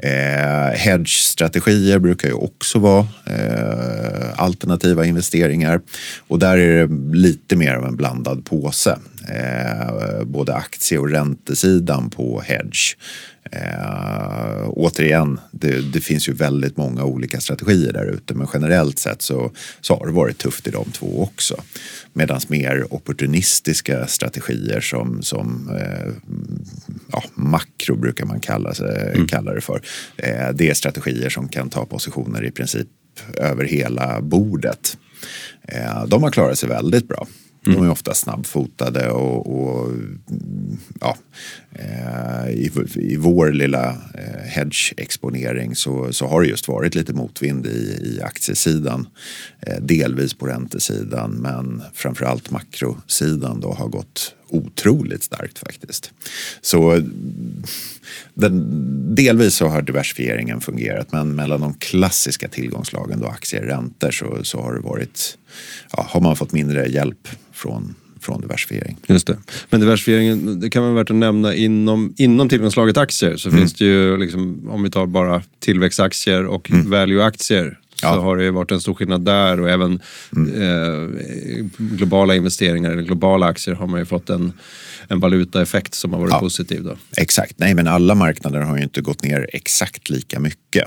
Eh, 0.02 0.78
Hedge-strategier 0.78 1.98
brukar 1.98 2.28
ju 2.28 2.34
också 2.34 2.78
vara 2.78 3.06
eh, 3.26 4.40
alternativa 4.40 5.04
investeringar 5.04 5.80
och 6.28 6.38
där 6.38 6.56
är 6.56 6.86
det 6.86 7.16
lite 7.16 7.56
mer 7.56 7.74
av 7.74 7.84
en 7.84 7.96
blandad 7.96 8.44
påse. 8.44 8.98
Eh, 9.28 10.24
både 10.24 10.54
aktie 10.54 10.98
och 10.98 11.10
räntesidan 11.10 12.10
på 12.10 12.40
hedge. 12.40 12.96
Eh, 13.52 14.68
återigen, 14.68 15.40
det, 15.52 15.92
det, 15.92 16.00
finns 16.00 16.28
ju 16.28 16.32
väldigt 16.32 16.76
många 16.76 17.04
olika 17.04 17.40
strategier 17.40 17.92
där 17.92 18.06
ute 18.06 18.34
men 18.34 18.46
generellt 18.52 18.98
sett 18.98 19.22
så, 19.22 19.52
så 19.80 19.98
har 19.98 20.06
det 20.06 20.12
varit 20.12 20.38
tufft 20.38 20.66
i 20.66 20.70
de 20.70 20.84
två 20.92 21.22
också. 21.22 21.62
Medan 22.12 22.40
mer 22.48 22.86
opportunistiska 22.94 24.06
strategier 24.06 24.80
som, 24.80 25.22
som 25.22 25.70
eh, 25.76 26.12
ja, 27.12 27.24
makro 27.34 27.96
brukar 27.96 28.24
man 28.24 28.40
kalla, 28.40 28.72
mm. 29.14 29.26
kalla 29.26 29.54
det 29.54 29.60
för. 29.60 29.82
Eh, 30.16 30.48
det 30.54 30.70
är 30.70 30.74
strategier 30.74 31.28
som 31.28 31.48
kan 31.48 31.70
ta 31.70 31.86
positioner 31.86 32.44
i 32.44 32.50
princip 32.50 32.88
över 33.36 33.64
hela 33.64 34.20
bordet. 34.20 34.98
Eh, 35.62 36.04
de 36.06 36.22
har 36.22 36.30
klarat 36.30 36.58
sig 36.58 36.68
väldigt 36.68 37.08
bra. 37.08 37.26
Mm. 37.66 37.78
De 37.78 37.86
är 37.86 37.90
ofta 37.90 38.14
snabbfotade 38.14 39.10
och, 39.10 39.62
och 39.62 39.92
ja, 41.00 41.16
eh, 41.72 42.50
i, 42.50 42.70
i 42.94 43.16
vår 43.16 43.52
lilla 43.52 43.88
eh, 43.90 44.48
hedge-exponering 44.48 45.74
så, 45.74 46.12
så 46.12 46.26
har 46.26 46.42
det 46.42 46.48
just 46.48 46.68
varit 46.68 46.94
lite 46.94 47.12
motvind 47.12 47.66
i, 47.66 48.00
i 48.02 48.20
aktiesidan. 48.22 49.08
Eh, 49.60 49.80
delvis 49.80 50.34
på 50.34 50.46
räntesidan 50.46 51.30
men 51.30 51.82
framförallt 51.94 52.50
makrosidan 52.50 53.60
då 53.60 53.72
har 53.72 53.88
gått 53.88 54.34
otroligt 54.50 55.22
starkt 55.22 55.58
faktiskt. 55.58 56.12
Så 56.60 57.02
den, 58.34 59.14
delvis 59.14 59.54
så 59.54 59.66
har 59.68 59.82
diversifieringen 59.82 60.60
fungerat 60.60 61.12
men 61.12 61.34
mellan 61.34 61.60
de 61.60 61.74
klassiska 61.74 62.48
tillgångslagen 62.48 63.20
då 63.20 63.26
aktier 63.26 63.62
och 63.62 63.68
räntor 63.68 64.10
så, 64.10 64.38
så 64.42 64.60
har 64.62 64.74
det 64.74 64.80
varit, 64.80 65.38
ja, 65.96 66.06
har 66.08 66.20
man 66.20 66.36
fått 66.36 66.52
mindre 66.52 66.86
hjälp 66.88 67.28
från 67.52 67.94
från 68.20 68.40
diversifiering. 68.40 68.96
Just 69.06 69.26
det. 69.26 69.36
Men 69.70 69.80
diversifieringen, 69.80 70.60
det 70.60 70.70
kan 70.70 70.82
vara 70.82 70.92
värt 70.92 71.10
att 71.10 71.16
nämna 71.16 71.54
inom, 71.54 72.14
inom 72.18 72.48
tillgångslaget 72.48 72.96
aktier 72.96 73.36
så 73.36 73.48
mm. 73.48 73.60
finns 73.60 73.74
det 73.74 73.84
ju, 73.84 74.16
liksom, 74.16 74.68
om 74.70 74.82
vi 74.82 74.90
tar 74.90 75.06
bara 75.06 75.42
tillväxtaktier 75.58 76.46
och 76.46 76.70
mm. 76.70 76.90
value-aktier 76.90 77.78
så 77.94 78.06
ja. 78.06 78.20
har 78.20 78.36
det 78.36 78.50
varit 78.50 78.70
en 78.70 78.80
stor 78.80 78.94
skillnad 78.94 79.24
där 79.24 79.60
och 79.60 79.70
även 79.70 80.00
mm. 80.36 80.62
eh, 80.62 81.66
globala 81.76 82.34
investeringar 82.34 82.90
eller 82.90 83.02
globala 83.02 83.46
aktier 83.46 83.74
har 83.74 83.86
man 83.86 84.00
ju 84.00 84.06
fått 84.06 84.30
en, 84.30 84.52
en 85.10 85.20
valutaeffekt 85.20 85.94
som 85.94 86.12
har 86.12 86.20
varit 86.20 86.32
ja. 86.32 86.40
positiv. 86.40 86.84
Då. 86.84 86.96
Exakt, 87.16 87.58
nej 87.58 87.74
men 87.74 87.86
alla 87.86 88.14
marknader 88.14 88.60
har 88.60 88.76
ju 88.76 88.82
inte 88.82 89.00
gått 89.00 89.22
ner 89.22 89.50
exakt 89.52 90.10
lika 90.10 90.40
mycket. 90.40 90.84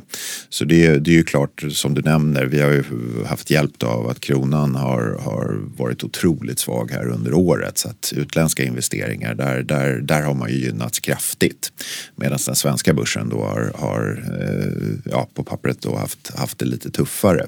Så 0.50 0.66
det, 0.66 0.98
det 0.98 1.12
är 1.12 1.16
ju 1.16 1.24
klart 1.24 1.64
som 1.72 1.94
du 1.94 2.02
nämner, 2.02 2.46
vi 2.46 2.62
har 2.62 2.72
ju 2.72 2.84
haft 3.26 3.50
hjälp 3.50 3.84
av 3.84 4.10
att 4.10 4.20
kronan 4.20 4.76
har, 4.76 5.20
har 5.24 5.60
varit 5.78 6.04
otroligt 6.04 6.60
svag 6.60 6.92
här 6.92 7.08
under 7.08 7.34
året. 7.34 7.78
Så 7.78 7.90
att 7.90 8.14
utländska 8.16 8.64
investeringar, 8.64 9.36
där, 9.36 9.64
där, 9.64 10.02
där 10.02 10.22
har 10.22 10.34
man 10.34 10.50
ju 10.50 10.56
gynnats 10.56 11.00
kraftigt. 11.00 11.72
Medan 12.16 12.40
den 12.46 12.56
svenska 12.56 12.94
börsen 12.94 13.30
då 13.30 13.44
har, 13.44 13.72
har 13.76 14.24
eh, 14.42 15.12
ja, 15.12 15.30
på 15.34 15.44
pappret 15.44 15.82
då 15.82 15.96
haft, 15.96 16.36
haft 16.36 16.60
det 16.60 16.66
lite 16.66 16.92
tuffare. 16.92 17.46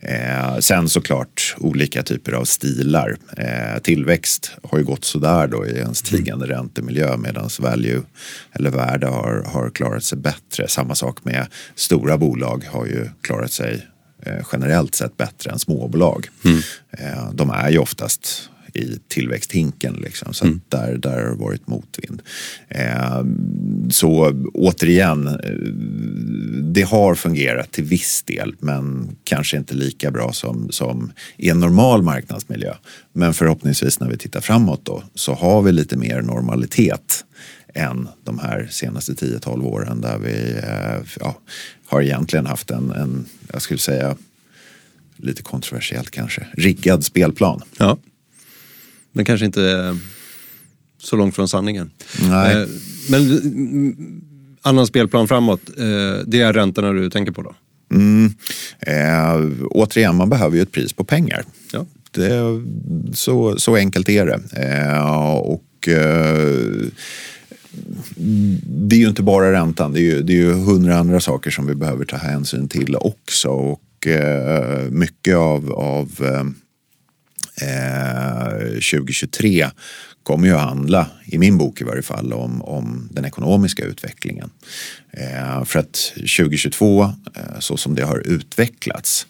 Eh, 0.00 0.58
sen 0.58 0.88
såklart 0.88 1.54
olika 1.58 2.02
typer 2.02 2.32
av 2.32 2.44
stilar. 2.44 3.16
Eh, 3.36 3.82
tillväxt 3.82 4.50
har 4.62 4.78
ju 4.78 4.84
gått 4.84 5.04
sådär 5.04 5.46
då 5.46 5.66
i 5.66 5.78
en 5.78 5.94
stigande 6.08 6.46
räntemiljö 6.46 7.16
medan 7.16 7.50
value 7.60 8.02
eller 8.52 8.70
värde 8.70 9.06
har, 9.06 9.42
har 9.46 9.70
klarat 9.70 10.04
sig 10.04 10.18
bättre. 10.18 10.68
Samma 10.68 10.94
sak 10.94 11.24
med 11.24 11.46
stora 11.74 12.18
bolag 12.18 12.64
har 12.70 12.86
ju 12.86 13.08
klarat 13.22 13.52
sig 13.52 13.86
eh, 14.22 14.46
generellt 14.52 14.94
sett 14.94 15.16
bättre 15.16 15.50
än 15.50 15.58
småbolag. 15.58 16.28
Mm. 16.44 16.58
Eh, 16.90 17.30
de 17.32 17.50
är 17.50 17.70
ju 17.70 17.78
oftast 17.78 18.50
i 18.74 18.98
tillväxthinken. 19.08 19.94
Liksom. 19.94 20.34
Så 20.34 20.44
mm. 20.44 20.60
där, 20.68 20.96
där 20.96 21.10
har 21.10 21.30
det 21.30 21.34
varit 21.34 21.66
motvind. 21.66 22.22
Eh, 22.68 23.24
så 23.90 24.42
återigen, 24.54 25.26
eh, 25.26 25.34
det 26.62 26.82
har 26.82 27.14
fungerat 27.14 27.72
till 27.72 27.84
viss 27.84 28.22
del 28.22 28.54
men 28.58 29.16
kanske 29.24 29.56
inte 29.56 29.74
lika 29.74 30.10
bra 30.10 30.32
som, 30.32 30.68
som 30.70 31.12
i 31.36 31.50
en 31.50 31.60
normal 31.60 32.02
marknadsmiljö. 32.02 32.74
Men 33.12 33.34
förhoppningsvis 33.34 34.00
när 34.00 34.10
vi 34.10 34.16
tittar 34.16 34.40
framåt 34.40 34.84
då 34.84 35.02
så 35.14 35.34
har 35.34 35.62
vi 35.62 35.72
lite 35.72 35.96
mer 35.96 36.22
normalitet 36.22 37.24
än 37.74 38.08
de 38.24 38.38
här 38.38 38.68
senaste 38.70 39.12
10-12 39.12 39.64
åren 39.64 40.00
där 40.00 40.18
vi 40.18 40.58
eh, 40.62 41.20
ja, 41.20 41.38
har 41.86 42.02
egentligen 42.02 42.46
haft 42.46 42.70
en, 42.70 42.90
en, 42.90 43.26
jag 43.52 43.62
skulle 43.62 43.80
säga, 43.80 44.16
lite 45.16 45.42
kontroversiellt 45.42 46.10
kanske, 46.10 46.46
riggad 46.52 47.04
spelplan. 47.04 47.62
Ja. 47.78 47.98
Men 49.12 49.24
kanske 49.24 49.46
inte 49.46 49.96
så 50.98 51.16
långt 51.16 51.34
från 51.34 51.48
sanningen. 51.48 51.90
Nej. 52.22 52.56
Eh, 52.56 52.68
men 53.10 53.20
mm, 53.20 54.22
annan 54.62 54.86
spelplan 54.86 55.28
framåt, 55.28 55.60
eh, 55.78 56.24
det 56.26 56.40
är 56.40 56.52
räntorna 56.52 56.92
du 56.92 57.10
tänker 57.10 57.32
på 57.32 57.42
då? 57.42 57.54
Mm. 57.94 58.32
Eh, 58.80 59.50
återigen, 59.70 60.16
man 60.16 60.30
behöver 60.30 60.56
ju 60.56 60.62
ett 60.62 60.72
pris 60.72 60.92
på 60.92 61.04
pengar. 61.04 61.44
Ja. 61.72 61.86
Det, 62.10 62.62
så, 63.14 63.58
så 63.58 63.76
enkelt 63.76 64.08
är 64.08 64.26
det. 64.26 64.40
Eh, 64.62 65.34
och 65.34 65.88
eh, 65.88 66.56
det 68.64 68.96
är 68.96 69.00
ju 69.00 69.08
inte 69.08 69.22
bara 69.22 69.52
räntan, 69.52 69.92
det 69.92 70.00
är 70.00 70.02
ju, 70.02 70.22
det 70.22 70.32
är 70.32 70.36
ju 70.36 70.52
hundra 70.52 70.98
andra 70.98 71.20
saker 71.20 71.50
som 71.50 71.66
vi 71.66 71.74
behöver 71.74 72.04
ta 72.04 72.16
hänsyn 72.16 72.68
till 72.68 72.96
också. 72.96 73.48
Och 73.48 74.06
eh, 74.06 74.90
mycket 74.90 75.36
av, 75.36 75.72
av 75.72 76.08
Eh, 77.60 78.58
2023 78.68 79.70
kommer 80.22 80.48
ju 80.48 80.54
att 80.54 80.60
handla, 80.60 81.06
i 81.24 81.38
min 81.38 81.58
bok 81.58 81.80
i 81.80 81.84
varje 81.84 82.02
fall, 82.02 82.32
om, 82.32 82.62
om 82.62 83.08
den 83.12 83.24
ekonomiska 83.24 83.84
utvecklingen. 83.84 84.50
Eh, 85.10 85.64
för 85.64 85.78
att 85.78 86.12
2022, 86.14 87.02
eh, 87.02 87.58
så 87.58 87.76
som 87.76 87.94
det 87.94 88.02
har 88.02 88.18
utvecklats, 88.18 89.26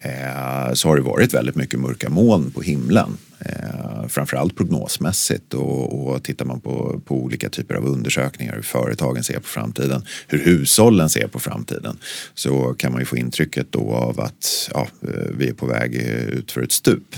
eh, 0.00 0.72
så 0.74 0.88
har 0.88 0.96
det 0.96 1.02
varit 1.02 1.34
väldigt 1.34 1.54
mycket 1.54 1.80
mörka 1.80 2.08
moln 2.10 2.50
på 2.50 2.62
himlen. 2.62 3.18
Eh, 3.38 4.06
framförallt 4.08 4.56
prognosmässigt 4.56 5.54
och, 5.54 6.08
och 6.08 6.22
tittar 6.22 6.44
man 6.44 6.60
på, 6.60 7.00
på 7.04 7.14
olika 7.14 7.48
typer 7.48 7.74
av 7.74 7.86
undersökningar 7.86 8.54
hur 8.54 8.62
företagen 8.62 9.22
ser 9.24 9.38
på 9.38 9.46
framtiden, 9.46 10.02
hur 10.26 10.38
hushållen 10.38 11.10
ser 11.10 11.28
på 11.28 11.38
framtiden 11.38 11.98
så 12.34 12.74
kan 12.74 12.92
man 12.92 13.00
ju 13.00 13.04
få 13.04 13.16
intrycket 13.16 13.66
då 13.70 13.92
av 13.92 14.20
att 14.20 14.70
ja, 14.74 14.88
eh, 15.02 15.30
vi 15.38 15.48
är 15.48 15.52
på 15.52 15.66
väg 15.66 15.94
ut 16.28 16.52
för 16.52 16.62
ett 16.62 16.72
stup. 16.72 17.16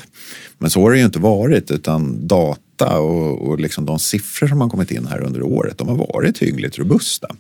Men 0.59 0.71
så 0.71 0.81
har 0.81 0.91
det 0.91 0.99
ju 0.99 1.05
inte 1.05 1.19
varit 1.19 1.71
utan 1.71 2.27
data 2.27 2.61
och, 2.87 3.49
och 3.49 3.61
liksom 3.61 3.87
de 3.87 3.99
siffror 3.99 4.49
som 4.49 4.61
har 4.61 4.68
kommit 4.68 4.90
in 4.90 5.06
här 5.06 5.20
under 5.20 5.42
året 5.42 5.78
de 5.78 5.88
har 5.88 5.97
varit 5.97 6.38
hyggligt 6.38 6.78
robusta. 6.78 7.37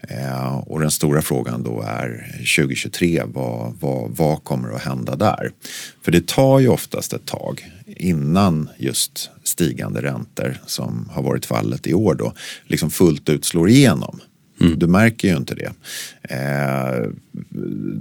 Eh, 0.00 0.56
och 0.56 0.80
den 0.80 0.90
stora 0.90 1.22
frågan 1.22 1.62
då 1.62 1.82
är 1.86 2.36
2023, 2.56 3.22
vad, 3.26 3.74
vad, 3.80 4.10
vad 4.10 4.44
kommer 4.44 4.72
att 4.72 4.82
hända 4.82 5.16
där? 5.16 5.50
För 6.02 6.12
det 6.12 6.26
tar 6.26 6.58
ju 6.58 6.68
oftast 6.68 7.12
ett 7.12 7.26
tag 7.26 7.72
innan 7.86 8.68
just 8.78 9.30
stigande 9.44 10.02
räntor 10.02 10.58
som 10.66 11.08
har 11.12 11.22
varit 11.22 11.46
fallet 11.46 11.86
i 11.86 11.94
år 11.94 12.14
då 12.14 12.32
liksom 12.66 12.90
fullt 12.90 13.28
ut 13.28 13.44
slår 13.44 13.68
igenom. 13.68 14.20
Mm. 14.60 14.78
Du 14.78 14.86
märker 14.86 15.28
ju 15.28 15.36
inte 15.36 15.54
det. 15.54 15.72
Eh, 16.22 17.10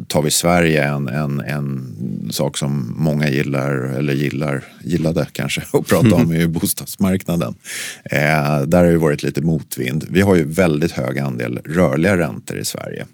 tar 0.08 0.22
vi 0.22 0.32
Sverige, 0.32 0.84
en, 0.84 1.08
en, 1.08 1.40
en 1.40 1.96
sak 2.32 2.58
som 2.58 2.96
många 2.98 3.30
gillar, 3.30 3.72
eller 3.72 4.14
gillar, 4.14 4.64
gillade 4.84 5.28
kanske 5.32 5.62
att 5.74 5.88
prata 5.88 6.16
om 6.16 6.32
är 6.32 6.40
ju 6.40 6.48
bostadsmarknaden. 6.48 7.56
Eh, 8.04 8.62
där 8.62 8.78
har 8.78 8.92
ju 8.92 8.98
varit 8.98 9.24
lite 9.24 9.42
motvind. 9.42 10.06
Vi 10.10 10.22
har 10.22 10.36
ju 10.36 10.44
väldigt 10.44 10.92
hög 10.92 11.20
andel 11.20 11.60
rörliga 11.66 12.18
räntor 12.18 12.58
i 12.58 12.66
Sverige 12.66 13.06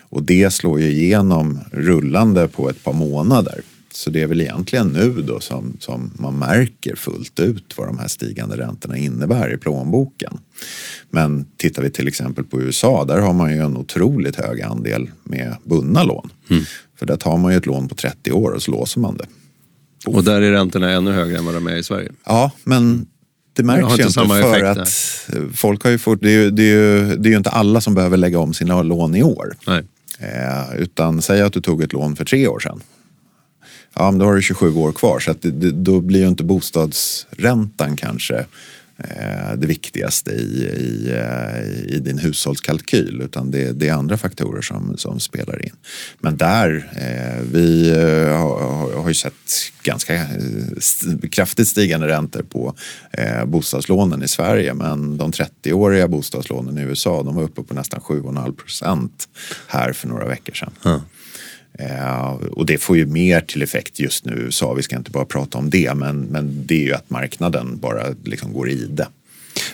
och 0.00 0.22
det 0.22 0.50
slår 0.50 0.80
ju 0.80 0.90
igenom 0.90 1.60
rullande 1.72 2.48
på 2.48 2.70
ett 2.70 2.84
par 2.84 2.92
månader. 2.92 3.60
Så 3.92 4.10
det 4.10 4.22
är 4.22 4.26
väl 4.26 4.40
egentligen 4.40 4.88
nu 4.88 5.22
då 5.22 5.40
som, 5.40 5.76
som 5.80 6.10
man 6.14 6.38
märker 6.38 6.96
fullt 6.96 7.40
ut 7.40 7.74
vad 7.76 7.88
de 7.88 7.98
här 7.98 8.08
stigande 8.08 8.56
räntorna 8.56 8.96
innebär 8.96 9.54
i 9.54 9.56
plånboken. 9.56 10.38
Men 11.10 11.46
tittar 11.56 11.82
vi 11.82 11.90
till 11.90 12.08
exempel 12.08 12.44
på 12.44 12.60
USA, 12.60 13.04
där 13.04 13.18
har 13.18 13.32
man 13.32 13.52
ju 13.52 13.58
en 13.58 13.76
otroligt 13.76 14.36
hög 14.36 14.62
andel 14.62 15.10
med 15.24 15.56
bundna 15.64 16.02
lån. 16.02 16.30
Mm. 16.50 16.64
För 16.98 17.06
där 17.06 17.16
tar 17.16 17.36
man 17.36 17.52
ju 17.52 17.58
ett 17.58 17.66
lån 17.66 17.88
på 17.88 17.94
30 17.94 18.32
år 18.32 18.50
och 18.50 18.62
så 18.62 18.70
låser 18.70 19.00
man 19.00 19.16
det. 19.16 19.26
Och 20.06 20.24
där 20.24 20.40
är 20.40 20.50
räntorna 20.50 20.90
ännu 20.90 21.12
högre 21.12 21.38
än 21.38 21.44
vad 21.44 21.54
de 21.54 21.66
är 21.66 21.76
i 21.76 21.82
Sverige? 21.82 22.12
Ja, 22.24 22.50
men 22.64 23.06
det 23.52 23.62
märks 23.62 23.98
ju 23.98 24.02
inte 24.02 24.12
för 24.12 24.64
att 24.64 24.76
där. 24.76 25.56
folk 25.56 25.84
har 25.84 25.90
ju 25.90 25.98
fått, 25.98 26.20
det 26.20 26.30
är 26.30 26.50
det, 26.50 26.62
är 26.62 27.16
det 27.16 27.28
är 27.28 27.30
ju 27.30 27.36
inte 27.36 27.50
alla 27.50 27.80
som 27.80 27.94
behöver 27.94 28.16
lägga 28.16 28.38
om 28.38 28.54
sina 28.54 28.82
lån 28.82 29.14
i 29.14 29.22
år. 29.22 29.56
Nej. 29.66 29.84
Eh, 30.18 30.76
utan 30.78 31.22
säg 31.22 31.40
att 31.40 31.52
du 31.52 31.60
tog 31.60 31.82
ett 31.82 31.92
lån 31.92 32.16
för 32.16 32.24
tre 32.24 32.48
år 32.48 32.60
sedan 32.60 32.80
ja, 33.94 34.10
men 34.10 34.18
då 34.18 34.26
har 34.26 34.34
du 34.34 34.42
27 34.42 34.74
år 34.74 34.92
kvar 34.92 35.18
så 35.20 35.30
att 35.30 35.42
det, 35.42 35.50
det, 35.50 35.70
då 35.70 36.00
blir 36.00 36.20
ju 36.20 36.28
inte 36.28 36.44
bostadsräntan 36.44 37.96
kanske 37.96 38.46
eh, 39.04 39.56
det 39.56 39.66
viktigaste 39.66 40.30
i, 40.30 40.64
i, 40.64 41.10
eh, 41.10 41.94
i, 41.96 41.98
din 41.98 42.18
hushållskalkyl 42.18 43.22
utan 43.24 43.50
det, 43.50 43.72
det, 43.72 43.88
är 43.88 43.92
andra 43.92 44.16
faktorer 44.16 44.62
som, 44.62 44.96
som 44.96 45.20
spelar 45.20 45.64
in. 45.64 45.76
Men 46.18 46.36
där, 46.36 46.90
eh, 46.96 47.42
vi 47.52 47.90
eh, 47.90 48.38
har, 48.38 49.02
har 49.02 49.08
ju 49.08 49.14
sett 49.14 49.72
ganska 49.82 50.14
eh, 50.14 50.28
st 50.76 51.06
kraftigt 51.30 51.68
stigande 51.68 52.08
räntor 52.08 52.42
på 52.42 52.74
eh, 53.10 53.44
bostadslånen 53.44 54.22
i 54.22 54.28
Sverige 54.28 54.74
men 54.74 55.18
de 55.18 55.32
30-åriga 55.32 56.08
bostadslånen 56.08 56.78
i 56.78 56.82
USA 56.82 57.22
de 57.22 57.34
var 57.34 57.42
uppe 57.42 57.62
på 57.62 57.74
nästan 57.74 58.00
7,5 58.00 58.56
procent 58.56 59.28
här 59.66 59.92
för 59.92 60.08
några 60.08 60.26
veckor 60.26 60.54
sedan. 60.54 60.72
Mm. 60.84 61.00
Eh, 61.78 62.30
och 62.32 62.66
det 62.66 62.78
får 62.78 62.96
ju 62.96 63.06
mer 63.06 63.40
till 63.40 63.62
effekt 63.62 64.00
just 64.00 64.24
nu 64.24 64.32
i 64.32 64.40
USA. 64.40 64.74
Vi 64.74 64.82
ska 64.82 64.96
inte 64.96 65.10
bara 65.10 65.24
prata 65.24 65.58
om 65.58 65.70
det, 65.70 65.94
men, 65.94 66.20
men 66.20 66.66
det 66.66 66.74
är 66.74 66.86
ju 66.86 66.94
att 66.94 67.10
marknaden 67.10 67.78
bara 67.78 68.02
liksom 68.24 68.52
går 68.52 68.70
i 68.70 68.86
det. 68.90 69.08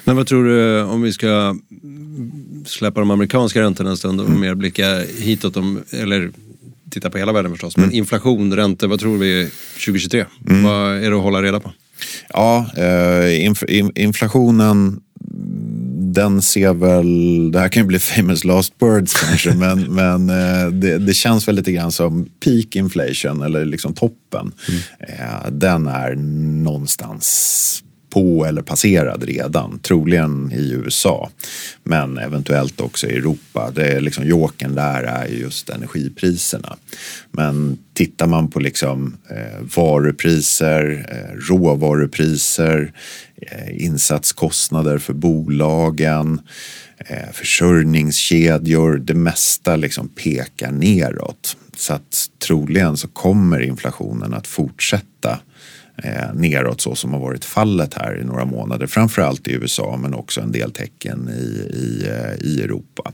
Men 0.05 0.17
vad 0.17 0.27
tror 0.27 0.45
du 0.45 0.83
om 0.83 1.03
vi 1.03 1.13
ska 1.13 1.57
släppa 2.67 3.01
de 3.01 3.11
amerikanska 3.11 3.61
räntorna 3.61 3.91
en 3.91 3.97
stund 3.97 4.21
och 4.21 4.29
mm. 4.29 4.41
mer 4.41 4.55
blicka 4.55 5.01
hitåt, 5.19 5.57
om, 5.57 5.83
eller 5.91 6.31
titta 6.91 7.11
på 7.11 7.19
hela 7.19 7.33
världen 7.33 7.51
förstås. 7.51 7.77
Men 7.77 7.85
mm. 7.85 7.97
inflation, 7.97 8.57
räntor, 8.57 8.89
vad 8.89 9.01
tror 9.01 9.19
vi 9.19 9.51
2023? 9.85 10.25
Mm. 10.49 10.63
Vad 10.63 10.97
är 10.97 11.11
det 11.11 11.17
att 11.17 11.23
hålla 11.23 11.43
reda 11.43 11.61
på? 11.61 11.73
Ja, 12.29 12.71
eh, 12.77 13.45
inf 13.45 13.63
inflationen 13.95 15.01
den 16.17 16.43
ser 16.43 16.75
väl, 16.75 17.53
det 17.53 17.61
här 17.61 17.69
kan 17.69 17.83
ju 17.83 17.87
bli 17.87 17.99
famous 18.17 18.45
last 18.45 18.73
words 18.79 19.15
kanske, 19.15 19.55
men, 19.55 19.83
men 19.83 20.31
eh, 20.31 20.71
det, 20.71 20.99
det, 20.99 21.15
känns 21.15 21.49
väl 21.49 21.55
lite 21.55 21.73
grann 21.73 21.93
som 21.93 22.29
peak 22.45 22.77
inflation 22.77 23.43
eller 23.43 23.65
liksom 23.65 23.95
toppen. 23.95 24.53
Mm. 24.69 24.81
Eh, 25.01 25.51
den 25.51 25.87
är 25.87 26.15
någonstans 26.65 27.83
på 28.17 28.47
eller 28.47 28.63
passerad 28.63 29.25
redan, 29.25 29.79
troligen 29.79 30.53
i 30.53 30.73
USA. 30.73 31.31
Men 31.85 32.19
eventuellt 32.19 32.81
också 32.81 33.07
i 33.07 33.17
Europa. 33.17 33.71
Det 33.75 33.87
är 33.87 34.01
liksom 34.01 34.27
jokern 34.27 34.75
där 34.75 35.03
är 35.03 35.27
just 35.27 35.71
energipriserna. 35.71 36.77
Men 37.31 37.79
tittar 37.95 38.27
man 38.27 38.51
på 38.51 38.61
liksom, 38.61 39.17
eh, 39.31 39.61
varupriser, 39.77 41.07
eh, 41.11 41.37
råvarupriser, 41.49 42.93
eh, 43.37 43.85
insatskostnader 43.85 44.99
för 44.99 45.15
bolagen, 45.15 46.41
eh, 46.99 47.33
försörjningskedjor, 47.33 48.97
det 48.97 49.15
mesta 49.15 49.77
liksom 49.77 50.09
pekar 50.09 50.73
neråt. 50.73 51.57
Så 51.77 51.93
att 51.93 52.31
troligen 52.47 52.97
så 52.97 53.09
kommer 53.09 53.61
inflationen 53.61 54.35
att 54.35 54.47
fortsätta 54.47 55.41
eh, 56.03 56.35
neråt 56.35 56.81
så 56.81 56.95
som 56.95 57.13
har 57.13 57.21
varit 57.21 57.45
fallet 57.45 57.95
här 57.95 58.21
i 58.21 58.25
några 58.25 58.45
månader. 58.45 58.87
Framförallt 58.87 59.49
i 59.49 59.53
USA 59.53 59.99
men 60.03 60.15
också 60.15 60.41
en 60.41 60.53
del 60.53 60.73
tecken 60.73 61.29
i, 61.29 61.77
i, 61.77 62.09
eh, 62.09 62.47
i 62.49 62.63
Europa. 62.63 63.13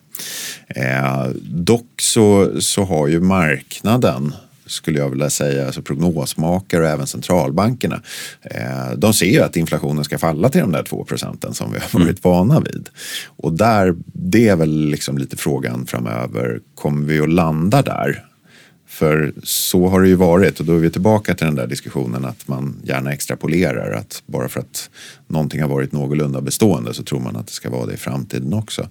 Eh, 0.69 1.27
dock 1.45 2.01
så, 2.01 2.61
så 2.61 2.85
har 2.85 3.09
ju 3.09 3.21
marknaden 3.21 4.35
skulle 4.73 4.99
jag 4.99 5.11
vilja 5.11 5.31
säga, 5.31 5.67
alltså 5.67 5.83
prognosmakare 5.83 6.83
och 6.83 6.89
även 6.89 7.07
centralbankerna. 7.07 8.03
Eh, 8.43 8.93
de 8.97 9.15
ser 9.15 9.27
ju 9.27 9.41
att 9.41 9.57
inflationen 9.57 10.05
ska 10.05 10.19
falla 10.19 10.49
till 10.49 10.61
de 10.61 10.73
där 10.73 10.83
två 10.83 11.05
procenten 11.05 11.55
som 11.55 11.73
vi 11.73 11.79
har 11.79 12.01
varit 12.01 12.25
mm. 12.25 12.33
vana 12.37 12.61
vid. 12.61 12.89
Och 13.25 13.53
där, 13.53 13.95
det 14.05 14.49
är 14.49 14.57
väl 14.57 14.87
liksom 14.87 15.19
lite 15.19 15.37
frågan 15.37 15.87
framöver, 15.87 16.61
kommer 16.75 17.07
vi 17.07 17.21
att 17.21 17.29
landa 17.29 17.83
där? 17.83 18.25
För 18.93 19.33
så 19.43 19.89
har 19.89 20.01
det 20.01 20.09
ju 20.09 20.15
varit 20.15 20.61
och 20.61 20.67
då 20.67 20.75
är 20.75 20.79
vi 20.79 20.91
tillbaka 20.91 21.35
till 21.35 21.47
den 21.47 21.55
där 21.55 21.67
diskussionen 21.67 22.25
att 22.25 22.49
man 22.49 22.77
gärna 22.85 23.13
extrapolerar. 23.13 23.93
Att 23.93 24.23
bara 24.27 24.49
för 24.49 24.61
att 24.61 24.91
någonting 25.27 25.63
har 25.63 25.69
varit 25.69 25.93
någorlunda 25.93 26.41
bestående 26.41 26.95
så 26.95 27.03
tror 27.03 27.21
man 27.21 27.37
att 27.37 27.47
det 27.47 27.53
ska 27.53 27.71
vara 27.71 27.87
det 27.87 27.95
i 27.95 27.97
framtiden 27.97 28.55
också. 28.55 28.89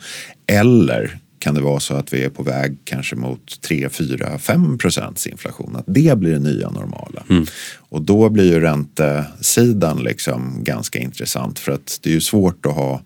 Eller 0.47 1.19
kan 1.39 1.55
det 1.55 1.61
vara 1.61 1.79
så 1.79 1.93
att 1.93 2.13
vi 2.13 2.23
är 2.23 2.29
på 2.29 2.43
väg 2.43 2.77
kanske 2.83 3.15
mot 3.15 3.61
3, 3.61 3.89
4, 3.89 4.37
5 4.37 4.77
procents 4.77 5.27
inflation. 5.27 5.75
Att 5.75 5.85
det 5.87 6.17
blir 6.17 6.31
det 6.31 6.39
nya 6.39 6.69
normala. 6.69 7.23
Mm. 7.29 7.45
Och 7.77 8.01
då 8.01 8.29
blir 8.29 8.53
ju 8.53 8.59
räntesidan 8.59 10.03
liksom 10.03 10.63
ganska 10.63 10.99
intressant 10.99 11.59
för 11.59 11.71
att 11.71 11.99
det 12.01 12.09
är 12.09 12.13
ju 12.13 12.21
svårt 12.21 12.65
att 12.65 12.75
ha 12.75 13.01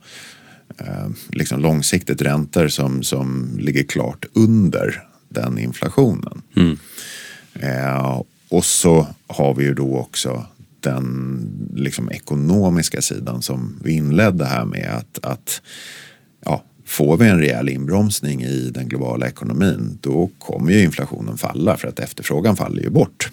eh, 0.77 1.09
liksom 1.29 1.61
långsiktigt 1.61 2.21
räntor 2.21 2.67
som, 2.67 3.03
som 3.03 3.57
ligger 3.59 3.83
klart 3.83 4.25
under 4.33 5.03
den 5.35 5.57
inflationen. 5.57 6.41
Mm. 6.55 6.77
Eh, 7.53 8.21
och 8.49 8.65
så 8.65 9.07
har 9.27 9.53
vi 9.53 9.63
ju 9.63 9.73
då 9.73 9.97
också 9.97 10.45
den 10.79 11.39
liksom, 11.75 12.11
ekonomiska 12.11 13.01
sidan 13.01 13.41
som 13.41 13.79
vi 13.83 13.91
inledde 13.91 14.45
här 14.45 14.65
med 14.65 14.89
att, 14.89 15.25
att 15.25 15.61
ja, 16.45 16.63
får 16.85 17.17
vi 17.17 17.27
en 17.27 17.39
rejäl 17.39 17.69
inbromsning 17.69 18.43
i 18.43 18.71
den 18.73 18.87
globala 18.87 19.27
ekonomin 19.27 19.97
då 20.01 20.29
kommer 20.39 20.71
ju 20.71 20.83
inflationen 20.83 21.37
falla 21.37 21.77
för 21.77 21.87
att 21.87 21.99
efterfrågan 21.99 22.55
faller 22.55 22.81
ju 22.81 22.89
bort. 22.89 23.29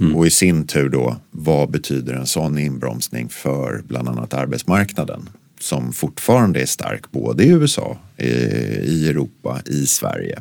Mm. 0.00 0.16
Och 0.16 0.26
i 0.26 0.30
sin 0.30 0.66
tur 0.66 0.88
då, 0.88 1.16
vad 1.30 1.70
betyder 1.70 2.14
en 2.14 2.26
sån 2.26 2.58
inbromsning 2.58 3.28
för 3.28 3.82
bland 3.88 4.08
annat 4.08 4.34
arbetsmarknaden? 4.34 5.28
Som 5.60 5.92
fortfarande 5.92 6.60
är 6.62 6.66
stark 6.66 7.10
både 7.10 7.44
i 7.44 7.48
USA, 7.48 7.98
i 8.16 9.08
Europa, 9.08 9.60
i 9.66 9.86
Sverige 9.86 10.40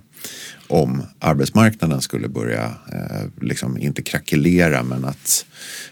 om 0.67 1.03
arbetsmarknaden 1.19 2.01
skulle 2.01 2.27
börja, 2.27 2.63
eh, 2.65 3.27
liksom 3.41 3.77
inte 3.77 4.01
krackelera 4.01 4.84
men 4.84 5.05
att 5.05 5.45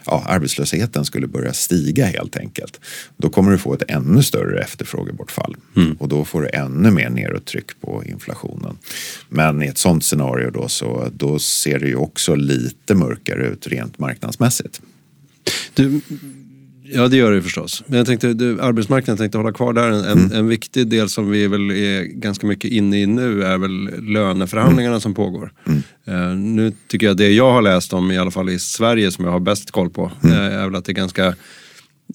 ja, 0.06 0.24
arbetslösheten 0.28 1.06
skulle 1.06 1.28
börja 1.28 1.54
stiga 1.54 2.06
helt 2.06 2.38
enkelt. 2.38 2.80
Då 3.18 3.30
kommer 3.30 3.52
du 3.52 3.58
få 3.58 3.74
ett 3.74 3.84
ännu 3.88 4.24
större 4.24 4.62
efterfrågebortfall 4.62 5.56
mm. 5.76 5.94
och 5.94 6.10
då 6.10 6.26
får 6.26 6.42
du 6.42 6.50
ännu 6.50 6.92
mer 6.92 7.10
nedåttryck 7.10 7.82
på 7.82 8.04
inflationen. 8.06 8.78
Men 9.30 9.64
i 9.64 9.68
ett 9.68 9.78
sådant 9.78 10.04
scenario 10.04 10.52
då 10.52 10.68
så 10.68 11.12
då 11.14 11.40
ser 11.40 11.80
det 11.80 11.88
ju 11.88 11.96
också 11.96 12.36
lite 12.36 12.96
mörkare 12.96 13.48
ut 13.48 13.68
rent 13.68 14.00
marknadsmässigt. 14.00 14.82
Du, 15.74 16.02
Ja, 16.92 17.08
det 17.08 17.18
gör 17.18 17.32
det 17.32 17.42
förstås. 17.42 17.84
Men 17.88 17.98
jag 17.98 18.08
tänkte, 18.08 18.34
du, 18.34 18.62
arbetsmarknaden 18.62 19.18
tänkte 19.18 19.38
hålla 19.38 19.54
kvar 19.54 19.74
där. 19.74 19.90
En, 19.90 20.06
mm. 20.06 20.32
en 20.32 20.48
viktig 20.48 20.88
del 20.88 21.10
som 21.10 21.30
vi 21.30 21.48
väl 21.48 21.72
är 21.72 22.04
ganska 22.04 22.48
mycket 22.48 22.72
inne 22.72 23.02
i 23.02 23.06
nu 23.06 23.44
är 23.44 23.58
väl 23.58 24.04
löneförhandlingarna 24.14 24.94
mm. 24.94 25.02
som 25.02 25.14
pågår. 25.14 25.52
Mm. 25.68 25.82
Uh, 26.08 26.38
nu 26.38 26.74
tycker 26.88 27.08
jag 27.08 27.18
det 27.18 27.30
jag 27.30 27.52
har 27.52 27.62
läst 27.62 27.94
om, 27.94 28.12
i 28.12 28.18
alla 28.18 28.32
fall 28.32 28.50
i 28.50 28.60
Sverige, 28.60 29.12
som 29.12 29.26
jag 29.26 29.32
har 29.32 29.40
bäst 29.40 29.72
koll 29.72 29.90
på, 29.90 30.12
uh, 30.26 30.34
är 30.34 30.66
väl 30.66 30.76
att 30.76 30.86
det 30.86 30.92
är 30.92 30.94
ganska 30.94 31.36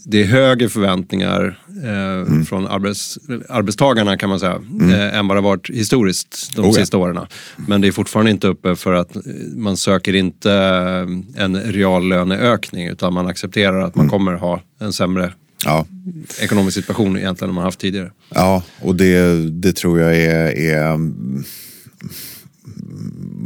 det 0.04 0.22
är 0.22 0.26
högre 0.26 0.68
förväntningar 0.68 1.58
eh, 1.84 2.20
mm. 2.20 2.44
från 2.44 2.66
arbets, 2.66 3.18
arbetstagarna 3.48 4.16
kan 4.16 4.28
man 4.28 4.40
säga, 4.40 4.54
mm. 4.54 4.90
eh, 4.90 5.18
än 5.18 5.28
vad 5.28 5.36
det 5.36 5.40
varit 5.40 5.70
historiskt 5.70 6.56
de 6.56 6.64
oh, 6.64 6.72
sista 6.72 6.96
ja. 6.96 7.00
åren. 7.00 7.26
Men 7.56 7.80
det 7.80 7.88
är 7.88 7.92
fortfarande 7.92 8.30
inte 8.30 8.46
uppe 8.46 8.76
för 8.76 8.92
att 8.92 9.16
man 9.54 9.76
söker 9.76 10.14
inte 10.14 10.52
en 11.36 11.60
reallöneökning 11.60 12.86
utan 12.86 13.14
man 13.14 13.26
accepterar 13.26 13.80
att 13.80 13.94
man 13.94 14.06
mm. 14.06 14.10
kommer 14.10 14.32
ha 14.32 14.60
en 14.80 14.92
sämre 14.92 15.32
ja. 15.64 15.86
ekonomisk 16.40 16.74
situation 16.74 17.16
egentligen 17.16 17.48
än 17.48 17.54
man 17.54 17.64
haft 17.64 17.80
tidigare. 17.80 18.10
Ja, 18.28 18.62
och 18.80 18.94
det, 18.94 19.50
det 19.50 19.72
tror 19.72 20.00
jag 20.00 20.16
är, 20.16 20.58
är 20.58 20.98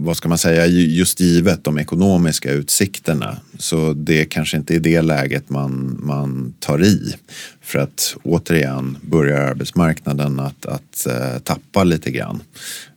vad 0.00 0.16
ska 0.16 0.28
man 0.28 0.38
säga, 0.38 0.66
just 0.66 1.20
givet 1.20 1.64
de 1.64 1.78
ekonomiska 1.78 2.52
utsikterna. 2.52 3.36
Så 3.58 3.92
det 3.92 4.20
är 4.20 4.24
kanske 4.24 4.56
inte 4.56 4.74
i 4.74 4.78
det 4.78 5.02
läget 5.02 5.50
man, 5.50 6.00
man 6.02 6.54
tar 6.60 6.84
i. 6.84 7.14
För 7.60 7.78
att 7.78 8.16
återigen 8.22 8.96
börjar 9.02 9.40
arbetsmarknaden 9.40 10.40
att, 10.40 10.66
att 10.66 11.06
eh, 11.06 11.38
tappa 11.38 11.84
lite 11.84 12.10
grann. 12.10 12.42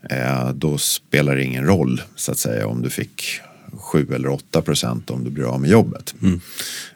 Eh, 0.09 0.51
då 0.53 0.77
spelar 0.77 1.35
det 1.35 1.43
ingen 1.43 1.65
roll 1.65 2.01
så 2.15 2.31
att 2.31 2.37
säga 2.37 2.67
om 2.67 2.81
du 2.81 2.89
fick 2.89 3.41
7 3.71 4.07
eller 4.13 4.29
8 4.29 4.61
procent 4.61 5.09
om 5.09 5.23
du 5.23 5.29
blir 5.29 5.53
av 5.53 5.61
med 5.61 5.69
jobbet. 5.69 6.15
Mm. 6.21 6.39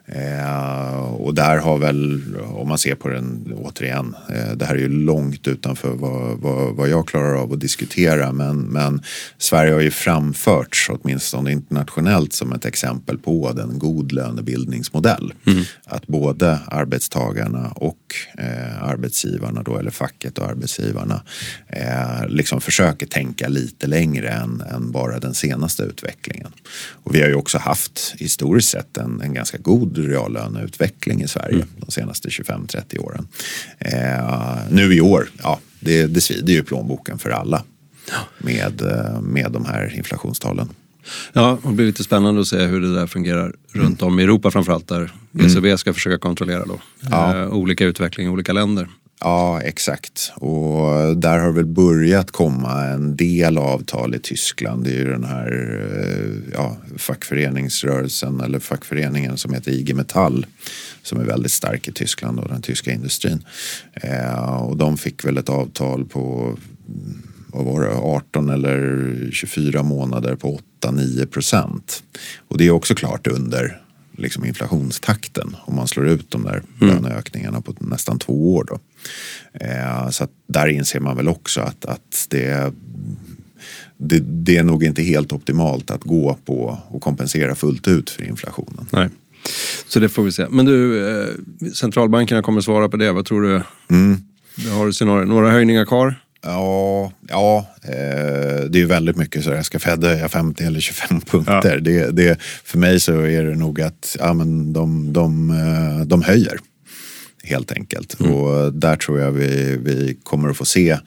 Eh, 0.07 0.95
och 0.99 1.33
där 1.35 1.57
har 1.57 1.77
väl, 1.77 2.21
om 2.43 2.67
man 2.67 2.77
ser 2.77 2.95
på 2.95 3.09
den 3.09 3.53
återigen, 3.55 4.15
eh, 4.29 4.55
det 4.55 4.65
här 4.65 4.75
är 4.75 4.79
ju 4.79 4.89
långt 4.89 5.47
utanför 5.47 5.89
vad, 5.89 6.37
vad, 6.37 6.75
vad, 6.75 6.89
jag 6.89 7.07
klarar 7.07 7.35
av 7.35 7.53
att 7.53 7.59
diskutera 7.59 8.31
men, 8.31 8.59
men 8.59 9.01
Sverige 9.37 9.73
har 9.73 9.81
ju 9.81 9.91
framförts, 9.91 10.89
åtminstone 10.89 11.51
internationellt, 11.51 12.33
som 12.33 12.53
ett 12.53 12.65
exempel 12.65 13.17
på 13.17 13.55
en 13.59 13.79
god 13.79 14.11
lönebildningsmodell. 14.11 15.33
Mm. 15.47 15.63
Att 15.85 16.07
både 16.07 16.59
arbetstagarna 16.67 17.71
och 17.75 18.15
eh, 18.37 18.83
arbetsgivarna, 18.83 19.63
då, 19.63 19.77
eller 19.77 19.91
facket 19.91 20.37
och 20.37 20.49
arbetsgivarna, 20.49 21.21
eh, 21.67 22.27
liksom 22.27 22.61
försöker 22.61 23.05
tänka 23.05 23.47
lite 23.47 23.87
längre 23.87 24.29
än, 24.29 24.61
än 24.61 24.91
bara 24.91 25.19
den 25.19 25.33
senaste 25.33 25.83
utvecklingen. 25.83 26.51
Och 27.03 27.15
vi 27.15 27.21
har 27.21 27.27
ju 27.27 27.35
också 27.35 27.57
haft 27.57 28.15
historiskt 28.17 28.69
sett 28.69 28.97
en, 28.97 29.21
en 29.21 29.33
ganska 29.33 29.57
god 29.57 29.94
reallöneutveckling 29.97 31.21
i 31.21 31.27
Sverige 31.27 31.55
mm. 31.55 31.67
de 31.77 31.91
senaste 31.91 32.29
25-30 32.29 32.99
åren. 32.99 33.27
Eh, 33.79 34.57
nu 34.69 34.93
i 34.93 35.01
år, 35.01 35.29
ja, 35.43 35.59
det, 35.79 36.07
det 36.07 36.21
svider 36.21 36.53
ju 36.53 36.63
plånboken 36.63 37.17
för 37.17 37.29
alla 37.29 37.63
med, 38.37 38.81
eh, 38.81 39.21
med 39.21 39.51
de 39.51 39.65
här 39.65 39.95
inflationstalen. 39.95 40.69
Ja, 41.33 41.57
det 41.63 41.73
blir 41.73 41.85
lite 41.85 42.03
spännande 42.03 42.41
att 42.41 42.47
se 42.47 42.65
hur 42.65 42.81
det 42.81 42.93
där 42.93 43.07
fungerar 43.07 43.55
runt 43.71 44.01
om 44.01 44.19
i 44.19 44.23
Europa 44.23 44.51
framförallt 44.51 44.87
där 44.87 45.11
ECB 45.39 45.67
mm. 45.67 45.77
ska 45.77 45.93
försöka 45.93 46.17
kontrollera 46.17 46.65
då, 46.65 46.81
ja. 46.99 47.37
eh, 47.37 47.53
olika 47.53 47.85
utveckling 47.85 48.27
i 48.27 48.29
olika 48.29 48.53
länder. 48.53 48.87
Ja, 49.19 49.61
exakt. 49.61 50.31
Och 50.35 51.17
där 51.17 51.39
har 51.39 51.51
väl 51.51 51.65
börjat 51.65 52.31
komma 52.31 52.83
en 52.83 53.15
del 53.15 53.57
avtal 53.57 54.15
i 54.15 54.19
Tyskland. 54.19 54.83
Det 54.83 54.89
är 54.89 54.97
ju 54.97 55.11
den 55.11 55.23
här 55.23 55.79
eh, 55.91 56.53
ja, 56.53 56.77
fackföreningsrörelsen 56.97 58.41
eller 58.41 58.59
fackföreningen 58.59 59.37
som 59.37 59.53
heter 59.53 59.71
IG 59.71 59.95
Metall 59.95 60.45
som 61.03 61.19
är 61.19 61.23
väldigt 61.25 61.51
stark 61.51 61.87
i 61.87 61.91
Tyskland 61.91 62.39
och 62.39 62.47
den 62.47 62.61
tyska 62.61 62.91
industrin. 62.91 63.45
Eh, 63.93 64.55
och 64.55 64.77
de 64.77 64.97
fick 64.97 65.25
väl 65.25 65.37
ett 65.37 65.49
avtal 65.49 66.05
på 66.05 66.57
vad 67.47 67.65
var 67.65 67.81
det, 67.81 67.95
18 67.95 68.49
eller 68.49 69.29
24 69.31 69.83
månader 69.83 70.35
på 70.35 70.59
8-9 70.81 71.25
procent. 71.25 72.03
Och 72.47 72.57
det 72.57 72.67
är 72.67 72.71
också 72.71 72.95
klart 72.95 73.27
under 73.27 73.81
liksom 74.17 74.45
inflationstakten 74.45 75.55
om 75.65 75.75
man 75.75 75.87
slår 75.87 76.07
ut 76.07 76.31
de 76.31 76.43
där 76.43 76.63
mm. 76.81 76.95
löneökningarna 76.95 77.61
på 77.61 77.73
nästan 77.79 78.19
två 78.19 78.55
år. 78.55 78.65
Då. 78.67 78.79
Eh, 79.53 80.09
så 80.09 80.27
där 80.47 80.67
inser 80.67 80.99
man 80.99 81.17
väl 81.17 81.27
också 81.27 81.61
att, 81.61 81.85
att 81.85 82.27
det, 82.29 82.73
det, 83.97 84.19
det, 84.19 84.57
är 84.57 84.63
nog 84.63 84.83
inte 84.83 85.01
helt 85.03 85.31
optimalt 85.31 85.91
att 85.91 86.03
gå 86.03 86.37
på 86.45 86.79
och 86.87 87.01
kompensera 87.01 87.55
fullt 87.55 87.87
ut 87.87 88.09
för 88.09 88.23
inflationen. 88.23 88.85
Nej. 88.91 89.09
Så 89.87 89.99
det 89.99 90.09
får 90.09 90.23
vi 90.23 90.31
se. 90.31 90.45
Men 90.49 90.65
du, 90.65 91.07
eh, 91.09 91.27
centralbankerna 91.73 92.41
kommer 92.41 92.61
svara 92.61 92.89
på 92.89 92.97
det. 92.97 93.11
Vad 93.11 93.25
tror 93.25 93.41
du? 93.41 93.61
Mm. 93.89 94.17
Har 94.71 94.85
du 94.85 94.93
scenario? 94.93 95.25
Några 95.25 95.51
höjningar 95.51 95.85
kvar? 95.85 96.15
Ja, 96.45 97.11
ja 97.29 97.67
eh, 97.83 98.65
det 98.69 98.81
är 98.81 98.85
väldigt 98.85 99.17
mycket 99.17 99.43
så 99.43 99.63
Ska 99.63 99.79
Fed 99.79 100.03
höja 100.03 100.29
50 100.29 100.63
eller 100.63 100.79
25 100.79 101.21
punkter? 101.21 101.73
Ja. 101.73 101.79
Det, 101.79 102.11
det, 102.11 102.41
för 102.63 102.77
mig 102.77 102.99
så 102.99 103.21
är 103.21 103.43
det 103.43 103.55
nog 103.55 103.81
att 103.81 104.17
ja, 104.19 104.33
men 104.33 104.73
de, 104.73 105.13
de, 105.13 105.49
eh, 105.49 106.05
de 106.05 106.21
höjer 106.21 106.59
helt 107.45 107.71
enkelt. 107.71 108.19
Mm. 108.19 108.33
Och 108.33 108.73
där 108.73 108.95
tror 108.95 109.19
jag 109.19 109.31
vi, 109.31 109.77
vi 109.77 110.17
kommer 110.23 110.49
att 110.49 110.57
få 110.57 110.65
se 110.65 110.97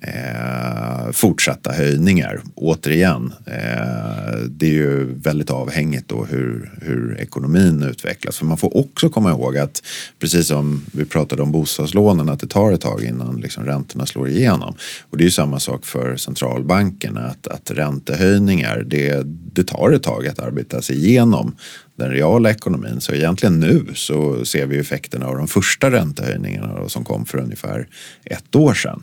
eh, 0.00 1.12
fortsatta 1.12 1.72
höjningar. 1.72 2.40
Återigen, 2.54 3.32
eh, 3.46 4.38
det 4.48 4.66
är 4.66 4.72
ju 4.72 5.04
väldigt 5.14 5.50
avhängigt 5.50 6.08
då 6.08 6.24
hur, 6.24 6.72
hur 6.82 7.20
ekonomin 7.20 7.82
utvecklas. 7.82 8.38
För 8.38 8.46
man 8.46 8.58
får 8.58 8.76
också 8.76 9.08
komma 9.08 9.30
ihåg 9.30 9.58
att 9.58 9.82
precis 10.18 10.46
som 10.46 10.82
vi 10.92 11.04
pratade 11.04 11.42
om 11.42 11.52
bostadslånen, 11.52 12.28
att 12.28 12.40
det 12.40 12.46
tar 12.46 12.72
ett 12.72 12.80
tag 12.80 13.04
innan 13.04 13.36
liksom 13.36 13.64
räntorna 13.64 14.06
slår 14.06 14.28
igenom. 14.28 14.74
Och 15.10 15.16
det 15.16 15.22
är 15.22 15.26
ju 15.26 15.30
samma 15.30 15.60
sak 15.60 15.86
för 15.86 16.16
centralbankerna, 16.16 17.20
att, 17.20 17.46
att 17.46 17.70
räntehöjningar, 17.70 18.84
det, 18.86 19.22
det 19.26 19.64
tar 19.64 19.92
ett 19.92 20.02
tag 20.02 20.26
att 20.26 20.38
arbeta 20.38 20.82
sig 20.82 20.96
igenom 20.96 21.56
den 21.96 22.10
reala 22.10 22.50
ekonomin. 22.50 23.00
Så 23.00 23.12
egentligen 23.12 23.60
nu 23.60 23.86
så 23.94 24.44
ser 24.44 24.66
vi 24.66 24.78
effekterna 24.78 25.26
av 25.26 25.36
de 25.36 25.48
första 25.48 25.90
räntehöjningarna 25.90 26.88
som 26.88 27.04
kom 27.04 27.26
för 27.26 27.38
ungefär 27.38 27.88
ett 28.24 28.56
år 28.56 28.74
sedan. 28.74 29.02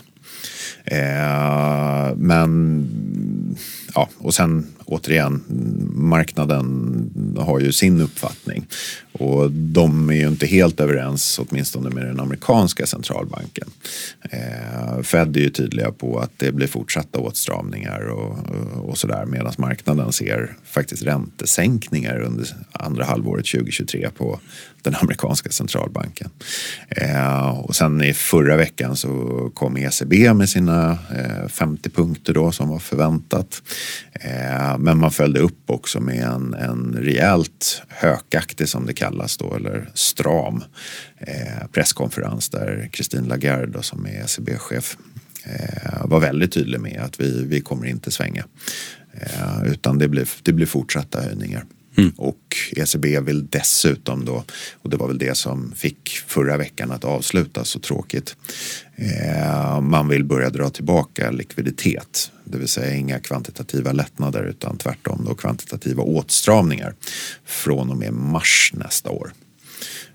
Eh, 0.85 2.15
men 2.15 2.49
ja, 3.95 4.09
och 4.17 4.33
sen 4.33 4.67
återigen, 4.85 5.43
marknaden 5.93 7.35
har 7.39 7.59
ju 7.59 7.71
sin 7.71 8.01
uppfattning. 8.01 8.67
Och 9.13 9.51
de 9.51 10.09
är 10.09 10.13
ju 10.13 10.27
inte 10.27 10.45
helt 10.45 10.79
överens, 10.79 11.39
åtminstone 11.39 11.89
med 11.89 12.05
den 12.05 12.19
amerikanska 12.19 12.85
centralbanken. 12.85 13.69
Eh, 14.29 15.01
Fed 15.03 15.37
är 15.37 15.41
ju 15.41 15.49
tydliga 15.49 15.91
på 15.91 16.19
att 16.19 16.31
det 16.37 16.51
blir 16.51 16.67
fortsatta 16.67 17.19
åtstramningar 17.19 17.99
och, 17.99 18.37
och 18.89 18.97
sådär 18.97 19.25
medan 19.25 19.53
marknaden 19.57 20.11
ser 20.11 20.55
faktiskt 20.65 21.03
räntesänkningar 21.03 22.19
under 22.19 22.47
andra 22.71 23.05
halvåret 23.05 23.45
2023 23.45 24.09
på 24.17 24.39
den 24.83 24.95
amerikanska 25.01 25.49
centralbanken. 25.49 26.29
Eh, 26.89 27.59
och 27.59 27.75
sen 27.75 28.03
i 28.03 28.13
förra 28.13 28.57
veckan 28.57 28.95
så 28.95 29.51
kom 29.53 29.77
ECB 29.77 30.33
med 30.33 30.49
sina 30.49 30.91
eh, 30.91 31.47
50 31.47 31.89
punkter 31.89 32.33
då 32.33 32.51
som 32.51 32.69
var 32.69 32.79
förväntat. 32.79 33.61
Eh, 34.11 34.77
men 34.77 34.97
man 34.97 35.11
följde 35.11 35.39
upp 35.39 35.69
också 35.69 35.99
med 35.99 36.23
en, 36.23 36.53
en 36.53 36.97
rejält 36.99 37.81
hökaktig 37.87 38.69
som 38.69 38.85
det 38.85 38.93
kallas 39.03 39.37
då, 39.37 39.55
eller 39.55 39.89
stram 39.93 40.63
eh, 41.17 41.67
presskonferens 41.71 42.49
där 42.49 42.89
Christine 42.93 43.27
Lagarde 43.27 43.71
då, 43.71 43.81
som 43.81 44.05
är 44.05 44.23
ECB-chef 44.23 44.97
eh, 45.43 46.05
var 46.05 46.19
väldigt 46.19 46.51
tydlig 46.51 46.79
med 46.79 47.01
att 47.01 47.19
vi, 47.19 47.45
vi 47.45 47.61
kommer 47.61 47.87
inte 47.87 48.11
svänga. 48.11 48.45
Eh, 49.13 49.71
utan 49.71 49.97
det 49.97 50.07
blir, 50.07 50.29
det 50.43 50.53
blir 50.53 50.65
fortsatta 50.65 51.21
höjningar. 51.21 51.65
Mm. 51.97 52.11
Och 52.17 52.55
ECB 52.75 53.19
vill 53.19 53.47
dessutom 53.47 54.25
då, 54.25 54.43
och 54.81 54.89
det 54.89 54.97
var 54.97 55.07
väl 55.07 55.17
det 55.17 55.37
som 55.37 55.73
fick 55.75 56.09
förra 56.09 56.57
veckan 56.57 56.91
att 56.91 57.03
avsluta 57.03 57.63
så 57.63 57.79
tråkigt. 57.79 58.35
Eh, 58.95 59.81
man 59.81 60.07
vill 60.07 60.23
börja 60.23 60.49
dra 60.49 60.69
tillbaka 60.69 61.31
likviditet, 61.31 62.31
det 62.43 62.57
vill 62.57 62.67
säga 62.67 62.95
inga 62.95 63.19
kvantitativa 63.19 63.91
lättnader 63.91 64.43
utan 64.43 64.77
tvärtom 64.77 65.25
då 65.27 65.35
kvantitativa 65.35 66.03
åtstramningar 66.03 66.93
från 67.45 67.89
och 67.89 67.97
med 67.97 68.13
mars 68.13 68.71
nästa 68.75 69.09
år. 69.09 69.33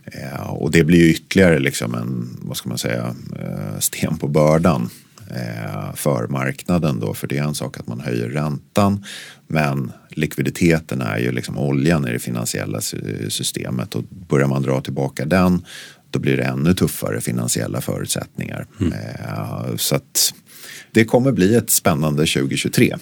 Eh, 0.04 0.50
och 0.50 0.70
det 0.70 0.84
blir 0.84 0.98
ju 0.98 1.10
ytterligare 1.10 1.58
liksom 1.58 1.94
en, 1.94 2.38
vad 2.42 2.56
ska 2.56 2.68
man 2.68 2.78
säga, 2.78 3.14
eh, 3.40 3.78
sten 3.78 4.18
på 4.18 4.28
bördan 4.28 4.90
för 5.94 6.26
marknaden 6.28 7.00
då. 7.00 7.14
För 7.14 7.26
det 7.26 7.38
är 7.38 7.42
en 7.42 7.54
sak 7.54 7.80
att 7.80 7.86
man 7.86 8.00
höjer 8.00 8.28
räntan 8.28 9.04
men 9.46 9.92
likviditeten 10.10 11.00
är 11.00 11.18
ju 11.18 11.32
liksom 11.32 11.58
oljan 11.58 12.08
i 12.08 12.12
det 12.12 12.18
finansiella 12.18 12.80
systemet 13.28 13.94
och 13.94 14.02
börjar 14.28 14.46
man 14.46 14.62
dra 14.62 14.80
tillbaka 14.80 15.24
den 15.24 15.64
då 16.10 16.18
blir 16.18 16.36
det 16.36 16.42
ännu 16.42 16.74
tuffare 16.74 17.20
finansiella 17.20 17.80
förutsättningar. 17.80 18.66
Mm. 18.80 18.92
Eh, 18.92 19.76
så 19.76 19.94
att 19.96 20.34
det 20.92 21.04
kommer 21.04 21.32
bli 21.32 21.54
ett 21.54 21.70
spännande 21.70 22.26
2023 22.26 22.96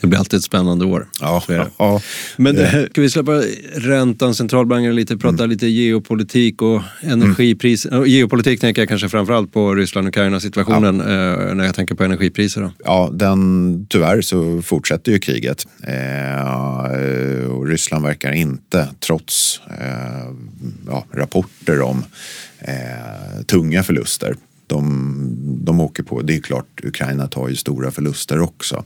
Det 0.00 0.06
blir 0.06 0.18
alltid 0.18 0.38
ett 0.38 0.44
spännande 0.44 0.84
år. 0.84 1.08
Ja, 1.20 1.42
ja. 1.78 2.00
Men 2.36 2.54
det, 2.54 2.88
ska 2.90 3.00
vi 3.00 3.10
släppa 3.10 3.42
räntan, 3.74 4.34
centralbanker 4.34 4.92
lite, 4.92 5.16
prata 5.16 5.46
lite 5.46 5.66
geopolitik 5.66 6.62
och 6.62 6.82
energipriser. 7.00 7.98
Och 7.98 8.08
Geopolitik 8.08 8.60
tänker 8.60 8.82
jag 8.82 8.88
kanske 8.88 9.08
framförallt 9.08 9.52
på 9.52 9.74
Ryssland-Ukraina-situationen 9.74 11.00
eh, 11.00 11.54
när 11.54 11.64
jag 11.64 11.74
tänker 11.74 11.94
på 11.94 12.04
energipriser. 12.04 12.60
Då. 12.60 12.70
Ja, 12.84 13.10
den, 13.12 13.86
tyvärr 13.90 14.20
så 14.20 14.62
fortsätter 14.62 15.12
ju 15.12 15.18
kriget. 15.18 15.66
Eh, 15.82 17.50
och 17.50 17.66
Ryssland 17.66 18.04
verkar 18.04 18.32
inte, 18.32 18.88
trots 19.00 19.60
eh, 19.70 20.34
ja, 20.86 21.06
rapporter 21.12 21.80
om 21.80 22.04
eh, 22.58 23.42
tunga 23.46 23.82
förluster, 23.82 24.36
de, 24.66 25.36
de 25.64 25.80
åker 25.80 26.02
på, 26.02 26.22
det 26.22 26.36
är 26.36 26.40
klart 26.40 26.80
Ukraina 26.82 27.28
tar 27.28 27.48
ju 27.48 27.56
stora 27.56 27.90
förluster 27.90 28.40
också. 28.40 28.84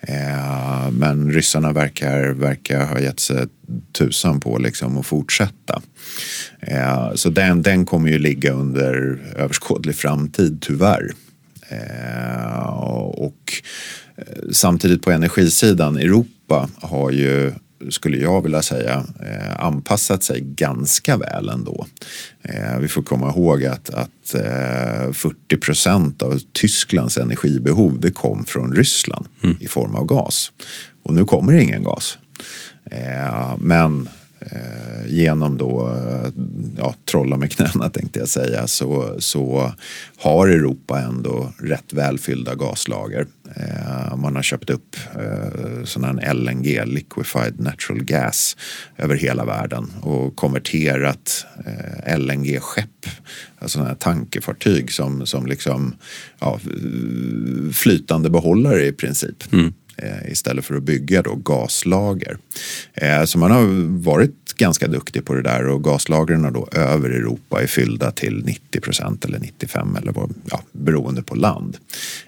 Eh, 0.00 0.90
men 0.90 1.32
ryssarna 1.32 1.72
verkar, 1.72 2.28
verkar 2.28 2.86
ha 2.86 3.00
gett 3.00 3.20
sig 3.20 3.46
tusan 3.92 4.40
på 4.40 4.58
liksom 4.58 4.98
att 4.98 5.06
fortsätta. 5.06 5.82
Eh, 6.60 7.14
så 7.14 7.30
den, 7.30 7.62
den 7.62 7.86
kommer 7.86 8.08
ju 8.08 8.18
ligga 8.18 8.52
under 8.52 9.20
överskådlig 9.36 9.96
framtid 9.96 10.58
tyvärr. 10.60 11.10
Eh, 11.68 12.66
och 13.06 13.52
eh, 14.16 14.24
samtidigt 14.52 15.02
på 15.02 15.10
energisidan, 15.10 15.96
Europa 15.96 16.68
har 16.80 17.10
ju 17.10 17.52
skulle 17.90 18.16
jag 18.16 18.42
vilja 18.42 18.62
säga, 18.62 19.04
eh, 19.20 19.64
anpassat 19.64 20.22
sig 20.22 20.40
ganska 20.40 21.16
väl 21.16 21.48
ändå. 21.48 21.86
Eh, 22.42 22.78
vi 22.78 22.88
får 22.88 23.02
komma 23.02 23.28
ihåg 23.28 23.64
att, 23.64 23.90
att 23.90 24.34
eh, 24.34 25.12
40 25.12 25.56
procent 25.56 26.22
av 26.22 26.40
Tysklands 26.52 27.18
energibehov 27.18 28.00
det 28.00 28.10
kom 28.10 28.44
från 28.44 28.72
Ryssland 28.72 29.26
mm. 29.42 29.56
i 29.60 29.66
form 29.66 29.94
av 29.94 30.06
gas. 30.06 30.52
Och 31.02 31.14
nu 31.14 31.24
kommer 31.24 31.52
ingen 31.52 31.82
gas. 31.82 32.18
Eh, 32.90 33.54
men 33.58 34.00
eh, 34.02 34.23
Eh, 34.50 35.06
genom 35.06 35.58
då, 35.58 35.88
eh, 35.88 36.30
ja, 36.78 36.94
trolla 37.04 37.36
med 37.36 37.52
knäna 37.52 37.90
tänkte 37.90 38.18
jag 38.18 38.28
säga, 38.28 38.66
så, 38.66 39.16
så 39.18 39.72
har 40.16 40.48
Europa 40.48 41.00
ändå 41.00 41.52
rätt 41.58 41.92
välfyllda 41.92 42.54
gaslager. 42.54 43.26
Eh, 43.56 44.16
man 44.16 44.36
har 44.36 44.42
köpt 44.42 44.70
upp 44.70 44.96
sån 45.84 46.04
här 46.04 46.34
LNG, 46.34 46.84
liquefied 46.84 47.60
natural 47.60 48.04
gas, 48.04 48.56
över 48.96 49.16
hela 49.16 49.44
världen 49.44 49.92
och 50.00 50.36
konverterat 50.36 51.46
LNG-skepp, 52.16 53.06
alltså 53.58 53.74
sådana 53.74 53.88
här 53.88 53.96
tankefartyg 53.96 54.92
som, 54.92 55.26
som 55.26 55.46
liksom 55.46 55.94
ja, 56.38 56.60
flytande 57.72 58.30
behållare 58.30 58.86
i 58.86 58.92
princip. 58.92 59.52
Mm 59.52 59.72
Eh, 59.96 60.32
istället 60.32 60.64
för 60.64 60.74
att 60.74 60.82
bygga 60.82 61.22
då 61.22 61.34
gaslager. 61.34 62.36
Eh, 62.94 63.24
så 63.24 63.38
man 63.38 63.50
har 63.50 63.66
varit 64.02 64.54
ganska 64.56 64.88
duktig 64.88 65.24
på 65.24 65.34
det 65.34 65.42
där 65.42 65.66
och 65.66 65.84
gaslagren 65.84 66.52
då 66.52 66.68
över 66.72 67.10
Europa 67.10 67.62
är 67.62 67.66
fyllda 67.66 68.10
till 68.10 68.44
90 68.44 68.80
procent 68.80 69.24
eller 69.24 69.38
95 69.38 69.96
eller 69.96 70.12
vad, 70.12 70.34
ja, 70.50 70.62
beroende 70.72 71.22
på 71.22 71.34
land. 71.34 71.76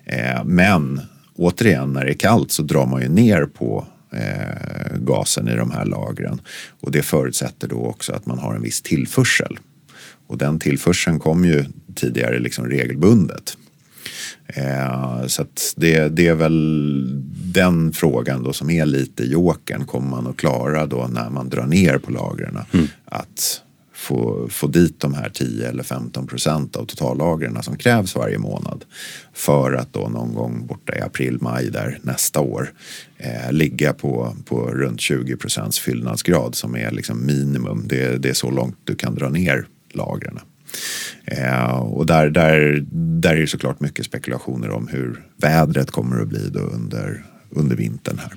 Eh, 0.05 0.44
men 0.44 1.00
återigen 1.37 1.92
när 1.92 2.05
det 2.05 2.11
är 2.11 2.18
kallt 2.18 2.52
så 2.52 2.62
drar 2.62 2.87
man 2.87 3.02
ju 3.02 3.09
ner 3.09 3.44
på 3.44 3.87
eh, 4.12 4.96
gasen 4.98 5.48
i 5.48 5.57
de 5.57 5.70
här 5.70 5.85
lagren 5.85 6.40
och 6.81 6.90
det 6.90 7.02
förutsätter 7.02 7.68
då 7.68 7.76
också 7.76 8.12
att 8.12 8.26
man 8.26 8.38
har 8.38 8.55
en 8.55 8.62
viss 8.62 8.83
tillförsel. 8.83 9.59
Och 10.26 10.38
den 10.38 10.59
tillförseln 10.59 11.18
kom 11.18 11.44
ju 11.44 11.64
tidigare 11.94 12.38
liksom 12.38 12.66
regelbundet. 12.66 13.57
Eh, 14.46 15.26
så 15.26 15.46
det, 15.76 16.09
det, 16.09 16.26
är 16.26 16.35
väl 16.35 17.22
den 17.56 17.92
frågan 17.92 18.42
då 18.42 18.52
som 18.52 18.70
är 18.70 18.86
lite 18.86 19.24
jokern. 19.24 19.84
Kommer 19.84 20.08
man 20.08 20.26
att 20.26 20.36
klara 20.36 20.86
då 20.86 21.06
när 21.10 21.30
man 21.30 21.48
drar 21.48 21.66
ner 21.66 21.98
på 21.98 22.12
lagren 22.12 22.58
mm. 22.72 22.86
att 23.04 23.62
få, 23.94 24.48
få 24.50 24.66
dit 24.66 25.00
de 25.00 25.14
här 25.14 25.28
10 25.28 25.68
eller 25.68 25.82
15 25.82 26.26
procent 26.26 26.76
av 26.76 26.84
totallagren 26.84 27.62
som 27.62 27.76
krävs 27.76 28.16
varje 28.16 28.38
månad 28.38 28.84
för 29.34 29.72
att 29.72 29.92
då 29.92 30.08
någon 30.08 30.34
gång 30.34 30.66
borta 30.66 30.96
i 30.96 31.00
april, 31.00 31.38
maj 31.40 31.70
där 31.70 31.98
nästa 32.02 32.40
år 32.40 32.72
eh, 33.18 33.52
ligga 33.52 33.92
på, 33.92 34.36
på 34.44 34.70
runt 34.70 35.00
20 35.00 35.36
procents 35.36 35.78
fyllnadsgrad 35.78 36.54
som 36.54 36.76
är 36.76 36.90
liksom 36.90 37.26
minimum. 37.26 37.82
Det, 37.88 38.22
det 38.22 38.28
är 38.28 38.34
så 38.34 38.50
långt 38.50 38.78
du 38.84 38.94
kan 38.94 39.14
dra 39.14 39.28
ner 39.28 39.66
lagren. 39.92 40.40
Eh, 41.24 41.78
och 41.78 42.06
där, 42.06 42.30
där, 42.30 42.84
där 43.20 43.36
är 43.36 43.40
det 43.40 43.46
såklart 43.46 43.80
mycket 43.80 44.06
spekulationer 44.06 44.70
om 44.70 44.88
hur 44.88 45.24
vädret 45.36 45.90
kommer 45.90 46.22
att 46.22 46.28
bli 46.28 46.48
då 46.48 46.60
under, 46.60 47.24
under 47.50 47.76
vintern 47.76 48.18
här 48.18 48.32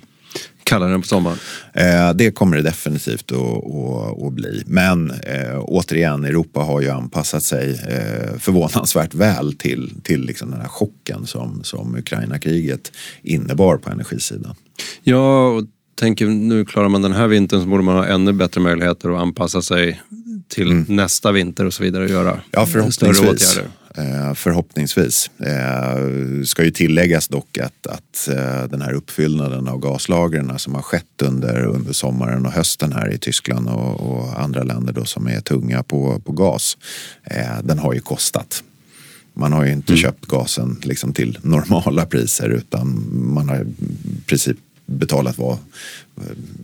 kallare 0.70 0.94
än 0.94 1.02
på 1.02 1.08
sommaren? 1.08 1.38
Eh, 1.74 2.14
det 2.14 2.32
kommer 2.32 2.58
det 2.58 2.64
definitivt 2.64 3.32
att, 3.32 3.38
att, 3.38 4.24
att 4.24 4.34
bli. 4.34 4.64
Men 4.66 5.12
eh, 5.12 5.60
återigen, 5.60 6.26
Europa 6.26 6.60
har 6.60 6.82
ju 6.82 6.90
anpassat 6.90 7.44
sig 7.44 7.72
eh, 7.72 8.40
förvånansvärt 8.40 9.14
väl 9.14 9.54
till, 9.54 9.94
till 10.04 10.22
liksom 10.22 10.52
den 10.52 10.62
här 10.62 10.68
chocken 10.68 11.26
som, 11.26 11.64
som 11.64 11.96
Ukraina-kriget 11.96 12.92
innebar 13.22 13.78
på 13.78 13.90
energisidan. 13.90 14.56
Ja, 15.04 15.48
och 15.48 15.64
tänker 15.96 16.26
nu 16.26 16.66
klarar 16.66 16.90
man 16.90 17.02
den 17.02 17.14
här 17.14 17.28
vintern 17.28 17.62
så 17.62 17.68
borde 17.68 17.84
man 17.84 17.96
ha 17.96 18.06
ännu 18.06 18.34
bättre 18.34 18.62
möjligheter 18.62 19.10
att 19.10 19.22
anpassa 19.22 19.62
sig 19.62 20.02
till 20.48 20.72
mm. 20.72 20.86
nästa 20.88 21.32
vinter 21.32 21.66
och 21.66 21.74
så 21.74 21.84
vidare 21.84 22.04
och 22.04 22.10
göra 22.10 22.40
ja, 22.52 22.66
större 22.66 23.10
åtgärder. 23.12 23.70
Eh, 24.00 24.34
förhoppningsvis. 24.34 25.32
Eh, 25.40 26.44
ska 26.46 26.64
ju 26.64 26.72
tilläggas 26.72 27.28
dock 27.28 27.58
att, 27.58 27.88
att 27.88 28.28
eh, 28.28 28.64
den 28.70 28.82
här 28.82 28.94
uppfyllnaden 28.94 29.68
av 29.68 29.80
gaslagren 29.80 30.60
som 30.60 30.76
har 30.76 30.82
skett 30.82 31.22
under, 31.24 31.66
under 31.66 31.94
sommaren 31.94 32.46
och 32.46 32.52
hösten 32.52 32.94
här 32.94 33.14
i 33.14 33.18
Tyskland 33.18 33.70
och, 33.70 34.00
och 34.00 34.42
andra 34.42 34.64
länder 34.64 34.94
då 34.94 35.06
som 35.06 35.28
är 35.28 35.42
tunga 35.42 35.84
på, 35.84 36.20
på 36.20 36.32
gas, 36.32 36.78
den 37.64 37.80
har 37.80 37.94
ju 37.94 38.00
kostat. 38.00 38.64
Man 39.34 39.54
har 39.54 39.66
ju 39.66 39.72
inte 39.72 39.94
mm. 39.94 40.02
köpt 40.02 40.26
gasen 40.26 40.80
liksom 40.84 41.14
till 41.14 41.40
normala 41.42 42.06
priser 42.06 42.50
utan 42.50 43.10
man 43.12 43.50
har 43.50 43.56
i 43.56 43.66
princip 44.26 44.58
betalat 44.86 45.38
vad, 45.38 45.58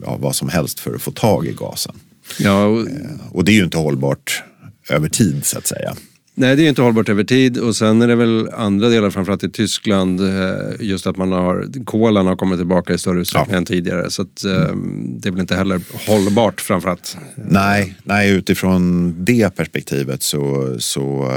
ja, 0.03 0.17
vad 0.17 0.35
som 0.35 0.49
helst 0.49 0.79
för 0.79 0.95
att 0.95 1.01
få 1.01 1.11
tag 1.11 1.47
i 1.47 1.53
gasen. 1.53 1.95
Ja, 2.39 2.65
och... 2.65 2.87
Och 3.31 3.43
det 3.43 3.51
är 3.51 3.55
ju 3.55 3.63
inte 3.63 3.77
hållbart 3.77 4.43
över 4.89 5.09
tid 5.09 5.45
så 5.45 5.57
att 5.57 5.67
säga. 5.67 5.95
Nej, 6.37 6.55
det 6.55 6.65
är 6.65 6.69
inte 6.69 6.81
hållbart 6.81 7.09
över 7.09 7.23
tid 7.23 7.57
och 7.57 7.75
sen 7.75 8.01
är 8.01 8.07
det 8.07 8.15
väl 8.15 8.49
andra 8.53 8.89
delar, 8.89 9.09
framförallt 9.09 9.43
i 9.43 9.49
Tyskland, 9.49 10.21
eh, 10.21 10.55
just 10.79 11.07
att 11.07 11.17
man 11.17 11.31
har, 11.31 11.67
kolan 11.85 12.27
har 12.27 12.35
kommit 12.35 12.59
tillbaka 12.59 12.93
i 12.93 12.97
större 12.97 13.21
utsträckning 13.21 13.53
ja. 13.53 13.57
än 13.57 13.65
tidigare. 13.65 14.09
Så 14.09 14.21
att, 14.21 14.43
mm. 14.43 15.19
det 15.19 15.29
är 15.29 15.31
väl 15.31 15.41
inte 15.41 15.55
heller 15.55 15.81
hållbart 16.07 16.61
framförallt. 16.61 17.17
Nej, 17.35 17.95
nej 18.03 18.31
utifrån 18.31 19.13
det 19.25 19.55
perspektivet 19.55 20.23
så, 20.23 20.75
så 20.79 21.31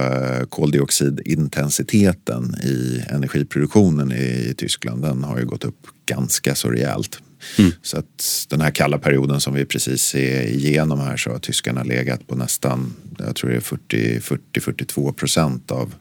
koldioxidintensiteten 0.48 2.54
i 2.64 3.02
energiproduktionen 3.10 4.12
i 4.12 4.54
Tyskland 4.56 5.02
den 5.02 5.24
har 5.24 5.38
ju 5.38 5.46
gått 5.46 5.64
upp 5.64 5.86
ganska 6.06 6.54
så 6.54 6.70
rejält. 6.70 7.20
Mm. 7.58 7.72
Så 7.82 7.98
att 7.98 8.46
den 8.48 8.60
här 8.60 8.70
kalla 8.70 8.98
perioden 8.98 9.40
som 9.40 9.54
vi 9.54 9.64
precis 9.64 10.14
är 10.14 10.42
igenom 10.42 11.00
här 11.00 11.16
så 11.16 11.30
har 11.30 11.38
tyskarna 11.38 11.82
legat 11.82 12.26
på 12.26 12.36
nästan, 12.36 12.94
jag 13.18 13.36
tror 13.36 13.50
det 13.86 14.16
är 14.16 14.20
40-42 14.20 15.12
procent 15.12 15.70
av 15.70 15.94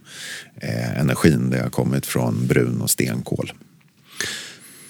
eh, 0.62 1.00
energin. 1.00 1.50
Det 1.50 1.62
har 1.62 1.69
kommit 1.69 2.06
från 2.06 2.47
brun 2.47 2.82
och 2.82 2.89
stenkol. 2.89 3.52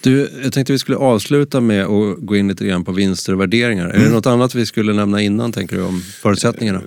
Du, 0.00 0.30
jag 0.42 0.52
tänkte 0.52 0.72
vi 0.72 0.78
skulle 0.78 0.96
avsluta 0.96 1.60
med 1.60 1.84
att 1.84 2.18
gå 2.18 2.36
in 2.36 2.48
lite 2.48 2.66
grann 2.66 2.84
på 2.84 2.92
vinster 2.92 3.32
och 3.32 3.40
värderingar. 3.40 3.84
Mm. 3.84 3.94
Är 3.94 3.98
det 3.98 4.04
mm. 4.04 4.14
något 4.14 4.26
annat 4.26 4.54
vi 4.54 4.66
skulle 4.66 4.92
nämna 4.92 5.22
innan, 5.22 5.52
tänker 5.52 5.76
du, 5.76 5.82
om 5.82 6.02
förutsättningarna? 6.02 6.82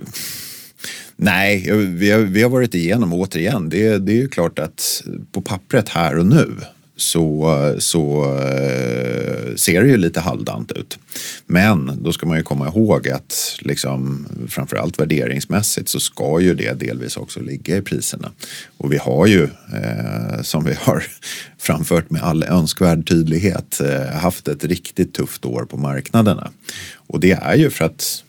Nej, 1.16 1.70
vi 1.86 2.10
har, 2.10 2.20
vi 2.20 2.42
har 2.42 2.50
varit 2.50 2.74
igenom 2.74 3.12
återigen. 3.12 3.68
Det, 3.68 3.98
det 3.98 4.12
är 4.12 4.16
ju 4.16 4.28
klart 4.28 4.58
att 4.58 5.04
på 5.32 5.40
pappret 5.42 5.88
här 5.88 6.18
och 6.18 6.26
nu 6.26 6.56
så, 6.96 7.74
så 7.78 8.24
eh, 8.24 9.54
ser 9.56 9.82
det 9.82 9.88
ju 9.88 9.96
lite 9.96 10.20
halvdant 10.20 10.72
ut. 10.72 10.98
Men 11.46 11.98
då 12.02 12.12
ska 12.12 12.26
man 12.26 12.36
ju 12.36 12.42
komma 12.42 12.68
ihåg 12.68 13.08
att 13.08 13.56
liksom, 13.60 14.26
framförallt 14.48 15.00
värderingsmässigt 15.00 15.88
så 15.88 16.00
ska 16.00 16.40
ju 16.40 16.54
det 16.54 16.72
delvis 16.72 17.16
också 17.16 17.40
ligga 17.40 17.76
i 17.76 17.82
priserna. 17.82 18.32
Och 18.76 18.92
vi 18.92 18.96
har 18.96 19.26
ju, 19.26 19.42
eh, 19.74 20.42
som 20.42 20.64
vi 20.64 20.74
har 20.80 21.04
framfört 21.58 22.10
med 22.10 22.22
all 22.22 22.44
önskvärd 22.44 23.08
tydlighet, 23.08 23.80
eh, 23.80 24.06
haft 24.06 24.48
ett 24.48 24.64
riktigt 24.64 25.14
tufft 25.14 25.44
år 25.44 25.64
på 25.64 25.76
marknaderna. 25.76 26.50
Och 26.94 27.20
det 27.20 27.32
är 27.32 27.54
ju 27.54 27.70
för 27.70 27.84
att 27.84 28.24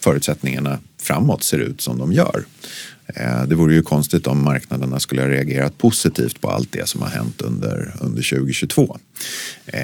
förutsättningarna 0.00 0.78
framåt 1.00 1.42
ser 1.42 1.58
ut 1.58 1.80
som 1.80 1.98
de 1.98 2.12
gör. 2.12 2.44
Eh, 3.06 3.44
det 3.44 3.54
vore 3.54 3.74
ju 3.74 3.82
konstigt 3.82 4.26
om 4.26 4.44
marknaderna 4.44 5.00
skulle 5.00 5.22
ha 5.22 5.28
reagerat 5.28 5.78
positivt 5.78 6.40
på 6.40 6.50
allt 6.50 6.72
det 6.72 6.88
som 6.88 7.02
har 7.02 7.08
hänt 7.08 7.42
under, 7.42 7.94
under 8.00 8.22
2022. 8.22 8.98
Eh, 9.66 9.80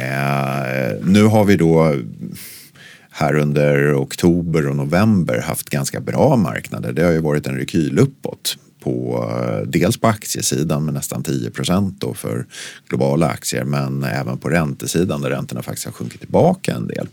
nu 1.03 1.23
har 1.23 1.45
vi 1.45 1.57
då 1.57 1.95
här 3.11 3.35
under 3.35 4.03
oktober 4.03 4.67
och 4.67 4.77
november 4.77 5.41
haft 5.41 5.71
ganska 5.71 6.01
bra 6.01 6.37
marknader. 6.37 6.93
Det 6.93 7.03
har 7.03 7.13
ju 7.13 7.21
varit 7.21 7.47
en 7.47 7.57
rekyl 7.57 7.99
uppåt 7.99 8.57
på 8.83 9.25
eh, 9.41 9.69
dels 9.69 9.97
på 9.97 10.09
aktiesidan 10.09 10.85
med 10.85 10.95
nästan 10.95 11.23
10 11.23 11.51
procent 11.51 12.05
för 12.15 12.47
globala 12.89 13.27
aktier 13.29 13.65
men 13.65 14.05
även 14.05 14.39
på 14.39 14.49
räntesidan 14.49 15.21
där 15.21 15.31
räntorna 15.31 15.63
faktiskt 15.63 15.87
har 15.87 15.93
sjunkit 15.93 16.21
tillbaka 16.21 16.75
en 16.75 16.87
del. 16.87 17.09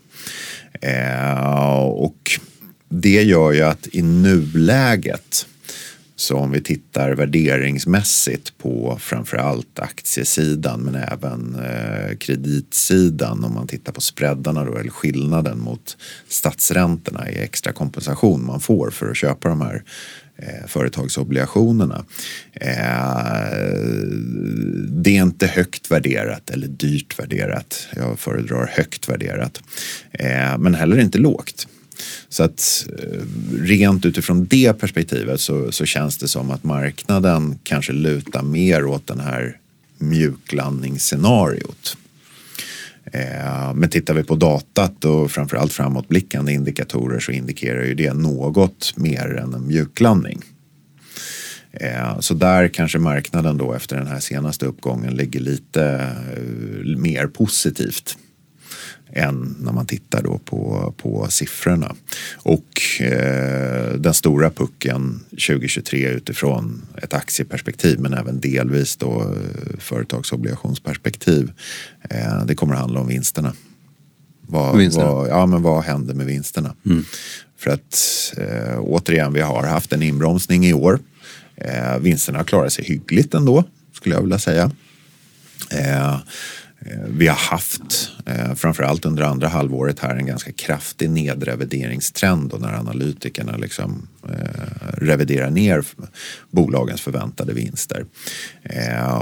och 1.92 2.40
det 2.90 3.24
gör 3.24 3.52
ju 3.52 3.62
att 3.62 3.88
i 3.92 4.02
nuläget 4.02 5.46
så 6.20 6.38
om 6.38 6.52
vi 6.52 6.62
tittar 6.62 7.12
värderingsmässigt 7.12 8.58
på 8.58 8.98
framförallt 9.00 9.80
aktiesidan 9.80 10.82
men 10.82 10.96
även 10.96 11.56
eh, 11.56 12.18
kreditsidan 12.18 13.44
om 13.44 13.54
man 13.54 13.68
tittar 13.68 13.94
på 13.94 14.02
spreadarna 14.02 14.66
då 14.66 14.78
eller 14.78 14.90
skillnaden 14.90 15.60
mot 15.60 15.98
statsräntorna 16.28 17.30
i 17.30 17.40
extra 17.40 17.74
kompensation 17.74 18.46
man 18.46 18.60
får 18.60 18.90
för 18.90 19.10
att 19.10 19.18
köpa 19.18 19.50
de 19.50 19.62
här 19.62 19.84
eh, 20.38 20.68
företagsobligationerna. 20.68 22.06
Eh, 22.54 23.48
det 24.90 25.18
är 25.18 25.22
inte 25.22 25.48
högt 25.48 25.92
värderat 25.92 26.50
eller 26.50 26.68
dyrt 26.68 27.20
värderat. 27.20 27.88
Jag 27.96 28.20
föredrar 28.20 28.68
högt 28.74 29.10
värderat. 29.10 29.62
Eh, 30.12 30.58
men 30.58 30.76
heller 30.76 31.00
inte 31.00 31.18
lågt. 31.18 31.68
Så 32.30 32.44
att 32.44 32.88
eh, 33.00 33.22
rent 33.52 34.06
utifrån 34.06 34.46
det 34.46 34.74
perspektivet 34.74 35.42
så, 35.42 35.72
så 35.72 35.86
känns 35.86 36.18
det 36.18 36.28
som 36.28 36.52
att 36.52 36.64
marknaden 36.64 37.60
kanske 37.64 37.94
lutar 37.94 38.44
mer 38.44 38.86
åt 38.86 39.08
den 39.08 39.20
här 39.20 39.58
mjuklandningsscenariot. 39.98 41.98
Eh, 43.12 43.74
men 43.74 43.90
tittar 43.90 44.14
vi 44.14 44.24
på 44.24 44.36
datat 44.36 45.06
och 45.06 45.32
framförallt 45.32 45.74
framåtblickande 45.74 46.54
indikatorer 46.54 47.20
så 47.20 47.32
indikerar 47.32 47.84
ju 47.84 47.94
det 47.94 48.14
något 48.14 48.94
mer 48.98 49.36
än 49.36 49.54
en 49.54 49.68
mjuklandning. 49.68 50.42
Eh, 51.72 52.20
så 52.20 52.34
där 52.34 52.68
kanske 52.68 53.00
marknaden 53.00 53.58
då 53.58 53.74
efter 53.74 53.96
den 53.96 54.08
här 54.08 54.20
senaste 54.20 54.66
uppgången 54.66 55.14
ligger 55.14 55.40
lite 55.40 56.12
mer 56.98 57.28
positivt 57.28 58.18
än 59.14 59.56
när 59.60 59.72
man 59.72 59.86
tittar 59.86 60.24
då 60.24 60.38
på, 60.38 60.94
på 60.98 61.28
siffrorna. 61.30 61.96
Och 62.36 63.02
eh, 63.02 63.94
den 63.94 64.14
stora 64.14 64.50
pucken 64.50 65.20
2023 65.30 66.08
utifrån 66.08 66.82
ett 67.04 67.14
aktieperspektiv 67.14 68.00
men 68.00 68.14
även 68.14 68.40
delvis 68.40 68.96
då 68.96 69.22
eh, 69.22 69.80
företagsobligationsperspektiv. 69.80 71.52
Eh, 72.10 72.46
det 72.46 72.56
kommer 72.56 72.74
att 72.74 72.80
handla 72.80 73.00
om 73.00 73.08
vinsterna. 73.08 73.54
Vad, 74.42 74.78
vinsterna. 74.78 75.12
Vad, 75.12 75.30
ja, 75.30 75.46
men 75.46 75.62
vad 75.62 75.84
händer 75.84 76.14
med 76.14 76.26
vinsterna? 76.26 76.76
Mm. 76.86 77.06
För 77.58 77.72
att 77.72 78.34
eh, 78.38 78.80
återigen, 78.80 79.34
vi 79.34 79.42
har 79.42 79.64
haft 79.64 79.94
en 79.94 80.04
inbromsning 80.04 80.66
i 80.66 80.74
år. 80.74 81.00
Eh, 81.56 81.98
vinsterna 82.00 82.40
har 82.40 82.46
klarat 82.46 82.74
sig 82.74 82.86
hyggligt 82.86 83.34
ändå, 83.34 83.64
skulle 83.94 84.16
jag 84.16 84.22
vilja 84.22 84.40
säga. 84.40 84.72
Eh, 85.72 86.18
Eh, 86.80 87.04
vi 87.08 87.28
har 87.28 87.36
haft, 87.36 88.12
eh, 88.26 88.54
framförallt 88.56 89.06
under 89.06 89.24
andra 89.24 89.48
halvåret 89.48 90.00
här, 90.00 90.16
en 90.16 90.26
ganska 90.26 90.52
kraftig 90.52 91.10
nedrevideringstrend 91.10 92.54
och 92.54 92.62
när 92.62 92.74
analytikerna 92.74 93.58
liksom 93.58 94.08
eh, 94.30 94.88
reviderar 94.98 95.50
ner 95.50 95.86
bolagens 96.52 97.02
förväntade 97.02 97.54
vinster. 97.54 98.06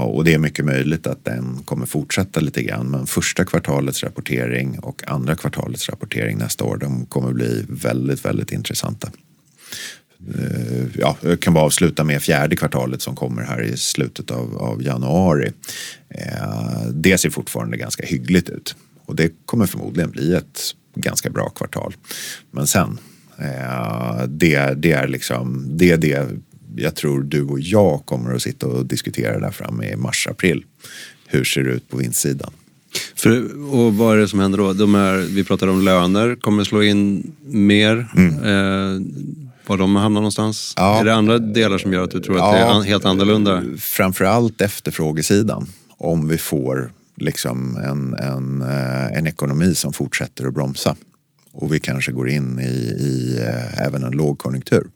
Och 0.00 0.24
det 0.24 0.34
är 0.34 0.38
mycket 0.38 0.64
möjligt 0.64 1.06
att 1.06 1.24
den 1.24 1.62
kommer 1.64 1.86
fortsätta 1.86 2.40
lite 2.40 2.62
grann 2.62 2.90
men 2.90 3.06
första 3.06 3.44
kvartalets 3.44 4.02
rapportering 4.02 4.78
och 4.78 5.02
andra 5.08 5.36
kvartalets 5.36 5.88
rapportering 5.88 6.38
nästa 6.38 6.64
år 6.64 6.76
de 6.76 7.06
kommer 7.06 7.32
bli 7.32 7.64
väldigt, 7.68 8.24
väldigt 8.24 8.52
intressanta. 8.52 9.10
Eh, 10.34 10.86
ja, 10.94 11.16
jag 11.20 11.40
kan 11.40 11.54
bara 11.54 11.64
avsluta 11.64 12.04
med 12.04 12.22
fjärde 12.22 12.56
kvartalet 12.56 13.02
som 13.02 13.16
kommer 13.16 13.42
här 13.42 13.62
i 13.62 13.76
slutet 13.76 14.30
av, 14.30 14.56
av 14.58 14.82
januari. 14.82 15.52
Eh, 16.08 16.86
det 16.92 17.18
ser 17.18 17.30
fortfarande 17.30 17.76
ganska 17.76 18.06
hyggligt 18.06 18.48
ut 18.48 18.76
och 19.06 19.16
det 19.16 19.32
kommer 19.46 19.66
förmodligen 19.66 20.10
bli 20.10 20.34
ett 20.34 20.60
ganska 20.94 21.30
bra 21.30 21.48
kvartal. 21.48 21.94
Men 22.50 22.66
sen, 22.66 22.98
eh, 23.38 24.22
det, 24.28 24.74
det 24.74 24.92
är 24.92 25.08
liksom, 25.08 25.64
det 25.76 25.90
är 25.90 25.96
det 25.96 26.28
jag 26.76 26.94
tror 26.94 27.22
du 27.22 27.42
och 27.42 27.60
jag 27.60 28.02
kommer 28.06 28.34
att 28.34 28.42
sitta 28.42 28.66
och 28.66 28.86
diskutera 28.86 29.38
där 29.38 29.50
framme 29.50 29.86
i 29.92 29.96
mars-april. 29.96 30.64
Hur 31.26 31.44
ser 31.44 31.64
det 31.64 31.70
ut 31.70 31.88
på 31.88 31.96
vinstsidan? 31.96 32.50
För, 33.14 33.50
och 33.74 33.94
vad 33.94 34.16
är 34.16 34.20
det 34.20 34.28
som 34.28 34.40
händer 34.40 34.58
då? 34.58 34.72
De 34.72 34.94
här, 34.94 35.16
vi 35.16 35.44
pratade 35.44 35.72
om 35.72 35.84
löner, 35.84 36.34
kommer 36.34 36.64
slå 36.64 36.82
in 36.82 37.32
mer. 37.44 38.06
Mm. 38.16 38.34
Eh, 38.44 39.00
var 39.68 39.76
de 39.76 39.96
hamnar 39.96 40.20
någonstans? 40.20 40.74
Ja. 40.76 41.00
Är 41.00 41.04
det 41.04 41.14
andra 41.14 41.38
delar 41.38 41.78
som 41.78 41.92
gör 41.92 42.04
att 42.04 42.10
du 42.10 42.20
tror 42.20 42.36
att 42.40 42.52
det 42.52 42.58
är 42.58 42.82
helt 42.82 43.04
annorlunda? 43.04 43.62
Framförallt 43.78 44.60
efterfrågesidan. 44.60 45.66
Om 45.98 46.28
vi 46.28 46.38
får 46.38 46.92
liksom 47.16 47.76
en, 47.76 48.14
en, 48.14 48.62
eh, 48.62 49.18
en 49.18 49.26
ekonomi 49.26 49.74
som 49.74 49.92
fortsätter 49.92 50.46
att 50.46 50.54
bromsa 50.54 50.96
och 51.52 51.74
vi 51.74 51.80
kanske 51.80 52.12
går 52.12 52.28
in 52.28 52.60
i, 52.60 52.72
i 53.02 53.38
eh, 53.46 53.86
även 53.86 54.04
en 54.04 54.12
lågkonjunktur. 54.12 54.86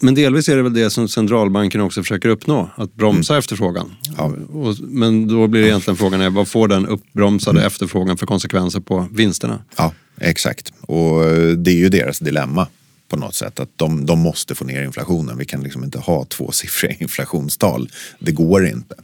Men 0.00 0.14
delvis 0.14 0.48
är 0.48 0.56
det 0.56 0.62
väl 0.62 0.74
det 0.74 0.90
som 0.90 1.08
centralbanken 1.08 1.80
också 1.80 2.02
försöker 2.02 2.28
uppnå, 2.28 2.70
att 2.76 2.94
bromsa 2.94 3.32
mm. 3.32 3.38
efterfrågan. 3.38 3.94
Ja. 4.16 4.32
Men 4.80 5.28
då 5.28 5.46
blir 5.46 5.62
egentligen 5.62 5.96
frågan, 5.96 6.34
vad 6.34 6.48
får 6.48 6.68
den 6.68 6.86
uppbromsade 6.86 7.58
mm. 7.58 7.66
efterfrågan 7.66 8.16
för 8.16 8.26
konsekvenser 8.26 8.80
på 8.80 9.08
vinsterna? 9.12 9.64
Ja, 9.76 9.92
exakt. 10.20 10.72
Och 10.80 11.20
det 11.56 11.70
är 11.70 11.76
ju 11.76 11.88
deras 11.88 12.18
dilemma 12.18 12.66
på 13.08 13.16
något 13.16 13.34
sätt. 13.34 13.60
Att 13.60 13.70
de, 13.76 14.06
de 14.06 14.18
måste 14.18 14.54
få 14.54 14.64
ner 14.64 14.82
inflationen. 14.82 15.38
Vi 15.38 15.44
kan 15.44 15.62
liksom 15.62 15.84
inte 15.84 15.98
ha 15.98 16.24
tvåsiffriga 16.24 16.96
inflationstal. 16.98 17.90
Det 18.18 18.32
går 18.32 18.66
inte. 18.66 18.94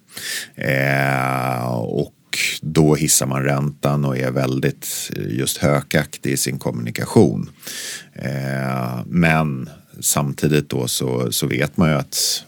Eh, 0.55 1.71
och 1.75 2.15
då 2.61 2.95
hissar 2.95 3.27
man 3.27 3.43
räntan 3.43 4.05
och 4.05 4.19
är 4.19 4.31
väldigt 4.31 5.11
eh, 5.17 5.39
just 5.39 5.59
hökaktig 5.59 6.33
i 6.33 6.37
sin 6.37 6.59
kommunikation. 6.59 7.51
Eh, 8.13 9.01
men 9.07 9.71
samtidigt 10.01 10.69
då 10.69 10.89
så, 10.89 11.33
så 11.33 11.47
vet 11.47 11.77
man 11.77 11.91
ju 11.91 11.95
att 11.95 12.45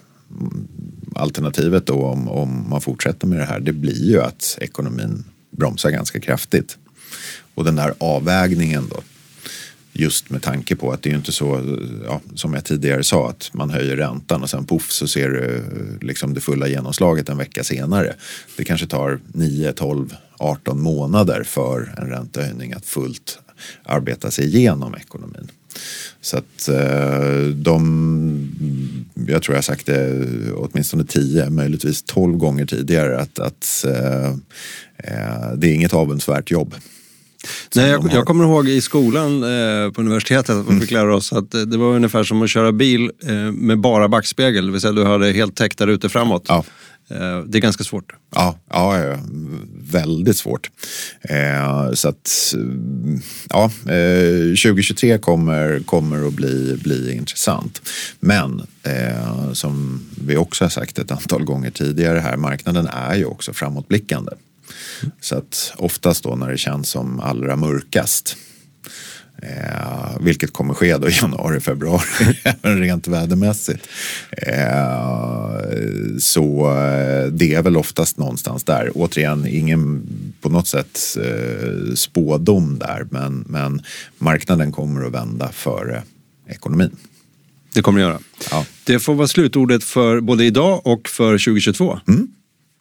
alternativet 1.15 1.87
då 1.87 2.05
om, 2.05 2.29
om 2.29 2.71
man 2.71 2.81
fortsätter 2.81 3.27
med 3.27 3.38
det 3.38 3.45
här 3.45 3.61
det 3.61 3.73
blir 3.73 4.11
ju 4.11 4.23
att 4.23 4.59
ekonomin 4.61 5.25
bromsar 5.51 5.91
ganska 5.91 6.21
kraftigt. 6.21 6.79
Och 7.55 7.65
den 7.65 7.77
där 7.77 7.95
avvägningen 7.99 8.88
då 8.91 9.01
Just 9.94 10.31
med 10.31 10.42
tanke 10.42 10.76
på 10.76 10.92
att 10.92 11.02
det 11.02 11.09
är 11.09 11.11
ju 11.11 11.16
inte 11.16 11.33
så, 11.33 11.76
ja, 12.05 12.20
som 12.35 12.55
jag 12.55 12.64
tidigare 12.64 13.05
sa, 13.05 13.31
att 13.31 13.50
man 13.52 13.70
höjer 13.70 13.96
räntan 13.96 14.42
och 14.42 14.50
sen 14.50 14.64
poff 14.64 14.90
så 14.90 15.09
ser 15.09 15.28
du 15.28 15.55
eh, 15.55 16.07
liksom 16.07 16.35
det 16.35 16.40
fulla 16.40 16.68
genomslaget 16.68 17.28
en 17.28 17.38
vecka 17.38 17.64
senare. 17.64 18.14
Det 18.57 18.64
kanske 18.64 18.87
tar 18.87 19.20
9, 19.33 19.72
12, 19.72 20.14
18 20.38 20.81
månader 20.81 21.42
för 21.42 21.94
en 21.98 22.07
räntehöjning 22.07 22.72
att 22.72 22.87
fullt 22.87 23.38
arbeta 23.83 24.31
sig 24.31 24.44
igenom 24.46 24.94
ekonomin. 24.94 25.50
Så 26.20 26.38
att 26.38 26.68
eh, 26.68 27.44
de, 27.55 29.05
jag 29.28 29.42
tror 29.42 29.55
jag 29.55 29.64
sagt 29.64 29.87
det 29.87 30.26
åtminstone 30.52 31.05
10, 31.05 31.50
möjligtvis 31.50 32.02
12 32.02 32.37
gånger 32.37 32.66
tidigare 32.66 33.18
att, 33.18 33.38
att 33.38 33.85
eh, 33.85 34.35
det 35.57 35.68
är 35.68 35.74
inget 35.74 35.94
avundsvärt 35.94 36.50
jobb. 36.50 36.74
Nej, 37.74 37.90
jag, 37.90 38.12
jag, 38.12 38.26
kommer 38.26 38.44
ihåg 38.44 38.68
i 38.68 38.81
skolan 38.81 39.42
eh, 39.42 39.90
på 39.90 40.00
universitetet 40.00 40.50
att 40.50 40.68
vi 40.68 40.81
fick 40.81 40.92
mm. 40.92 41.05
lära 41.05 41.16
oss 41.16 41.33
att 41.33 41.50
det 41.50 41.76
var 41.76 41.87
ungefär 41.87 42.24
som 42.24 42.42
att 42.42 42.50
köra 42.50 42.72
bil 42.72 43.11
eh, 43.26 43.35
med 43.35 43.81
bara 43.81 44.09
backspegel. 44.09 44.66
Det 44.66 44.72
vill 44.72 44.81
säga 44.81 44.92
du 44.92 45.05
hade 45.05 45.33
helt 45.33 45.57
täckta 45.57 45.87
rutor 45.87 46.09
framåt. 46.09 46.44
Ja. 46.48 46.64
Eh, 47.11 47.38
det 47.46 47.59
är 47.59 47.62
ganska 47.62 47.85
svårt. 47.85 48.12
Ja, 48.35 48.59
ja 48.70 49.16
väldigt 49.92 50.37
svårt. 50.37 50.70
Eh, 51.20 51.92
så 51.92 52.09
att 52.09 52.55
ja, 53.48 53.70
2023 53.81 55.12
eh, 55.12 55.18
kommer, 55.18 55.81
kommer 55.87 56.26
att 56.26 56.33
bli, 56.33 56.78
bli 56.83 57.14
intressant. 57.16 57.83
Men 58.20 58.62
eh, 58.83 59.52
som 59.52 60.00
vi 60.26 60.37
också 60.37 60.64
har 60.64 60.70
sagt 60.70 60.98
ett 60.98 61.11
antal 61.11 61.44
gånger 61.44 61.70
tidigare 61.70 62.18
här, 62.18 62.37
marknaden 62.37 62.87
är 62.87 63.14
ju 63.14 63.24
också 63.24 63.52
framåtblickande. 63.52 64.33
Så 65.20 65.37
att 65.37 65.72
oftast 65.77 66.25
då 66.25 66.37
när 66.37 66.51
det 66.51 66.59
känns 66.59 66.88
som 66.88 67.20
allra 67.20 67.57
mörkast 67.57 68.37
Eh, 69.42 70.16
vilket 70.20 70.53
kommer 70.53 70.75
ske 70.75 70.96
då 70.96 71.09
i 71.09 71.12
januari, 71.22 71.61
februari, 71.61 72.38
även 72.42 72.81
rent 72.81 73.09
vädermässigt. 73.09 73.88
Eh, 74.31 75.61
så 76.18 76.70
eh, 76.70 77.27
det 77.27 77.55
är 77.55 77.62
väl 77.62 77.77
oftast 77.77 78.18
någonstans 78.18 78.64
där. 78.64 78.90
Återigen, 78.94 79.46
ingen 79.46 80.07
på 80.40 80.48
något 80.48 80.66
sätt 80.66 81.01
eh, 81.20 81.94
spådom 81.94 82.79
där, 82.79 83.06
men, 83.10 83.44
men 83.48 83.83
marknaden 84.19 84.73
kommer 84.73 85.06
att 85.06 85.13
vända 85.13 85.52
före 85.52 86.02
ekonomin. 86.48 86.96
Det 87.75 87.83
kommer 87.83 88.00
det 88.00 88.06
göra. 88.06 88.19
Ja. 88.50 88.67
Det 88.85 88.98
får 88.98 89.15
vara 89.15 89.29
slutordet 89.29 89.85
för 89.85 90.21
både 90.21 90.44
idag 90.44 90.87
och 90.87 91.08
för 91.08 91.33
2022. 91.33 92.00
Mm. 92.08 92.29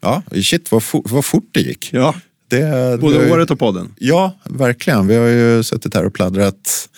Ja, 0.02 0.24
shit 0.44 0.72
vad, 0.72 0.84
for, 0.84 1.02
vad 1.06 1.26
fort 1.26 1.50
det 1.52 1.62
gick. 1.62 1.90
Ja, 1.94 2.16
det, 2.48 3.02
Både 3.02 3.18
det, 3.18 3.32
året 3.32 3.52
och 3.52 3.60
podden. 3.60 3.96
Ja, 4.00 4.40
verkligen. 4.46 5.08
Vi 5.08 5.16
har 5.16 5.28
ju 5.28 5.64
suttit 5.64 5.94
här 5.96 6.06
och 6.06 6.14
pladdrat 6.14 6.90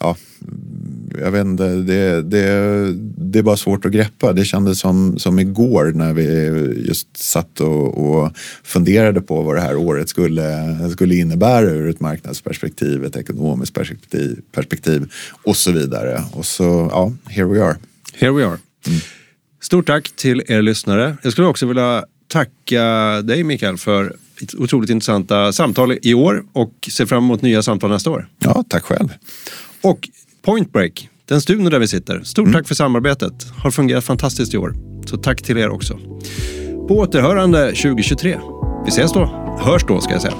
ja, 0.00 0.16
jag 1.20 1.30
vet 1.30 1.44
inte, 1.44 1.64
det, 1.64 2.22
det, 2.22 2.46
det 3.16 3.38
är 3.38 3.42
bara 3.42 3.56
svårt 3.56 3.84
att 3.84 3.92
greppa. 3.92 4.32
Det 4.32 4.44
kändes 4.44 4.80
som, 4.80 5.18
som 5.18 5.38
igår 5.38 5.92
när 5.94 6.12
vi 6.12 6.24
just 6.88 7.16
satt 7.16 7.60
och, 7.60 8.10
och 8.10 8.30
funderade 8.62 9.20
på 9.20 9.42
vad 9.42 9.56
det 9.56 9.60
här 9.60 9.76
året 9.76 10.08
skulle, 10.08 10.90
skulle 10.90 11.14
innebära 11.14 11.70
ur 11.70 11.90
ett 11.90 12.00
marknadsperspektiv, 12.00 13.04
ett 13.04 13.16
ekonomiskt 13.16 13.74
perspektiv, 13.74 14.40
perspektiv 14.52 15.12
och 15.44 15.56
så 15.56 15.72
vidare. 15.72 16.24
Och 16.32 16.46
så, 16.46 16.88
ja, 16.92 17.12
here 17.26 17.46
we 17.46 17.64
are. 17.64 17.76
Here 18.14 18.32
we 18.32 18.46
are. 18.46 18.58
Mm. 18.86 19.00
Stort 19.60 19.86
tack 19.86 20.10
till 20.16 20.42
er 20.46 20.62
lyssnare. 20.62 21.16
Jag 21.22 21.32
skulle 21.32 21.46
också 21.46 21.66
vilja 21.66 22.04
tacka 22.28 22.82
dig 23.22 23.44
Mikael 23.44 23.76
för 23.76 24.16
otroligt 24.58 24.90
intressanta 24.90 25.52
samtal 25.52 25.98
i 26.02 26.14
år 26.14 26.44
och 26.52 26.88
ser 26.92 27.06
fram 27.06 27.24
emot 27.24 27.42
nya 27.42 27.62
samtal 27.62 27.90
nästa 27.90 28.10
år. 28.10 28.28
Ja, 28.38 28.64
tack 28.68 28.82
själv. 28.82 29.08
Och 29.82 30.08
Point 30.42 30.72
Break, 30.72 31.08
den 31.24 31.40
studion 31.40 31.64
där 31.64 31.78
vi 31.78 31.88
sitter. 31.88 32.20
Stort 32.24 32.46
mm. 32.46 32.52
tack 32.52 32.68
för 32.68 32.74
samarbetet. 32.74 33.46
Har 33.56 33.70
fungerat 33.70 34.04
fantastiskt 34.04 34.54
i 34.54 34.58
år. 34.58 34.74
Så 35.06 35.16
tack 35.16 35.42
till 35.42 35.58
er 35.58 35.68
också. 35.68 35.98
På 36.88 36.98
återhörande 36.98 37.66
2023. 37.66 38.38
Vi 38.84 38.88
ses 38.88 39.12
då. 39.12 39.26
Hörs 39.60 39.84
då 39.88 40.00
ska 40.00 40.12
jag 40.12 40.22
säga. 40.22 40.34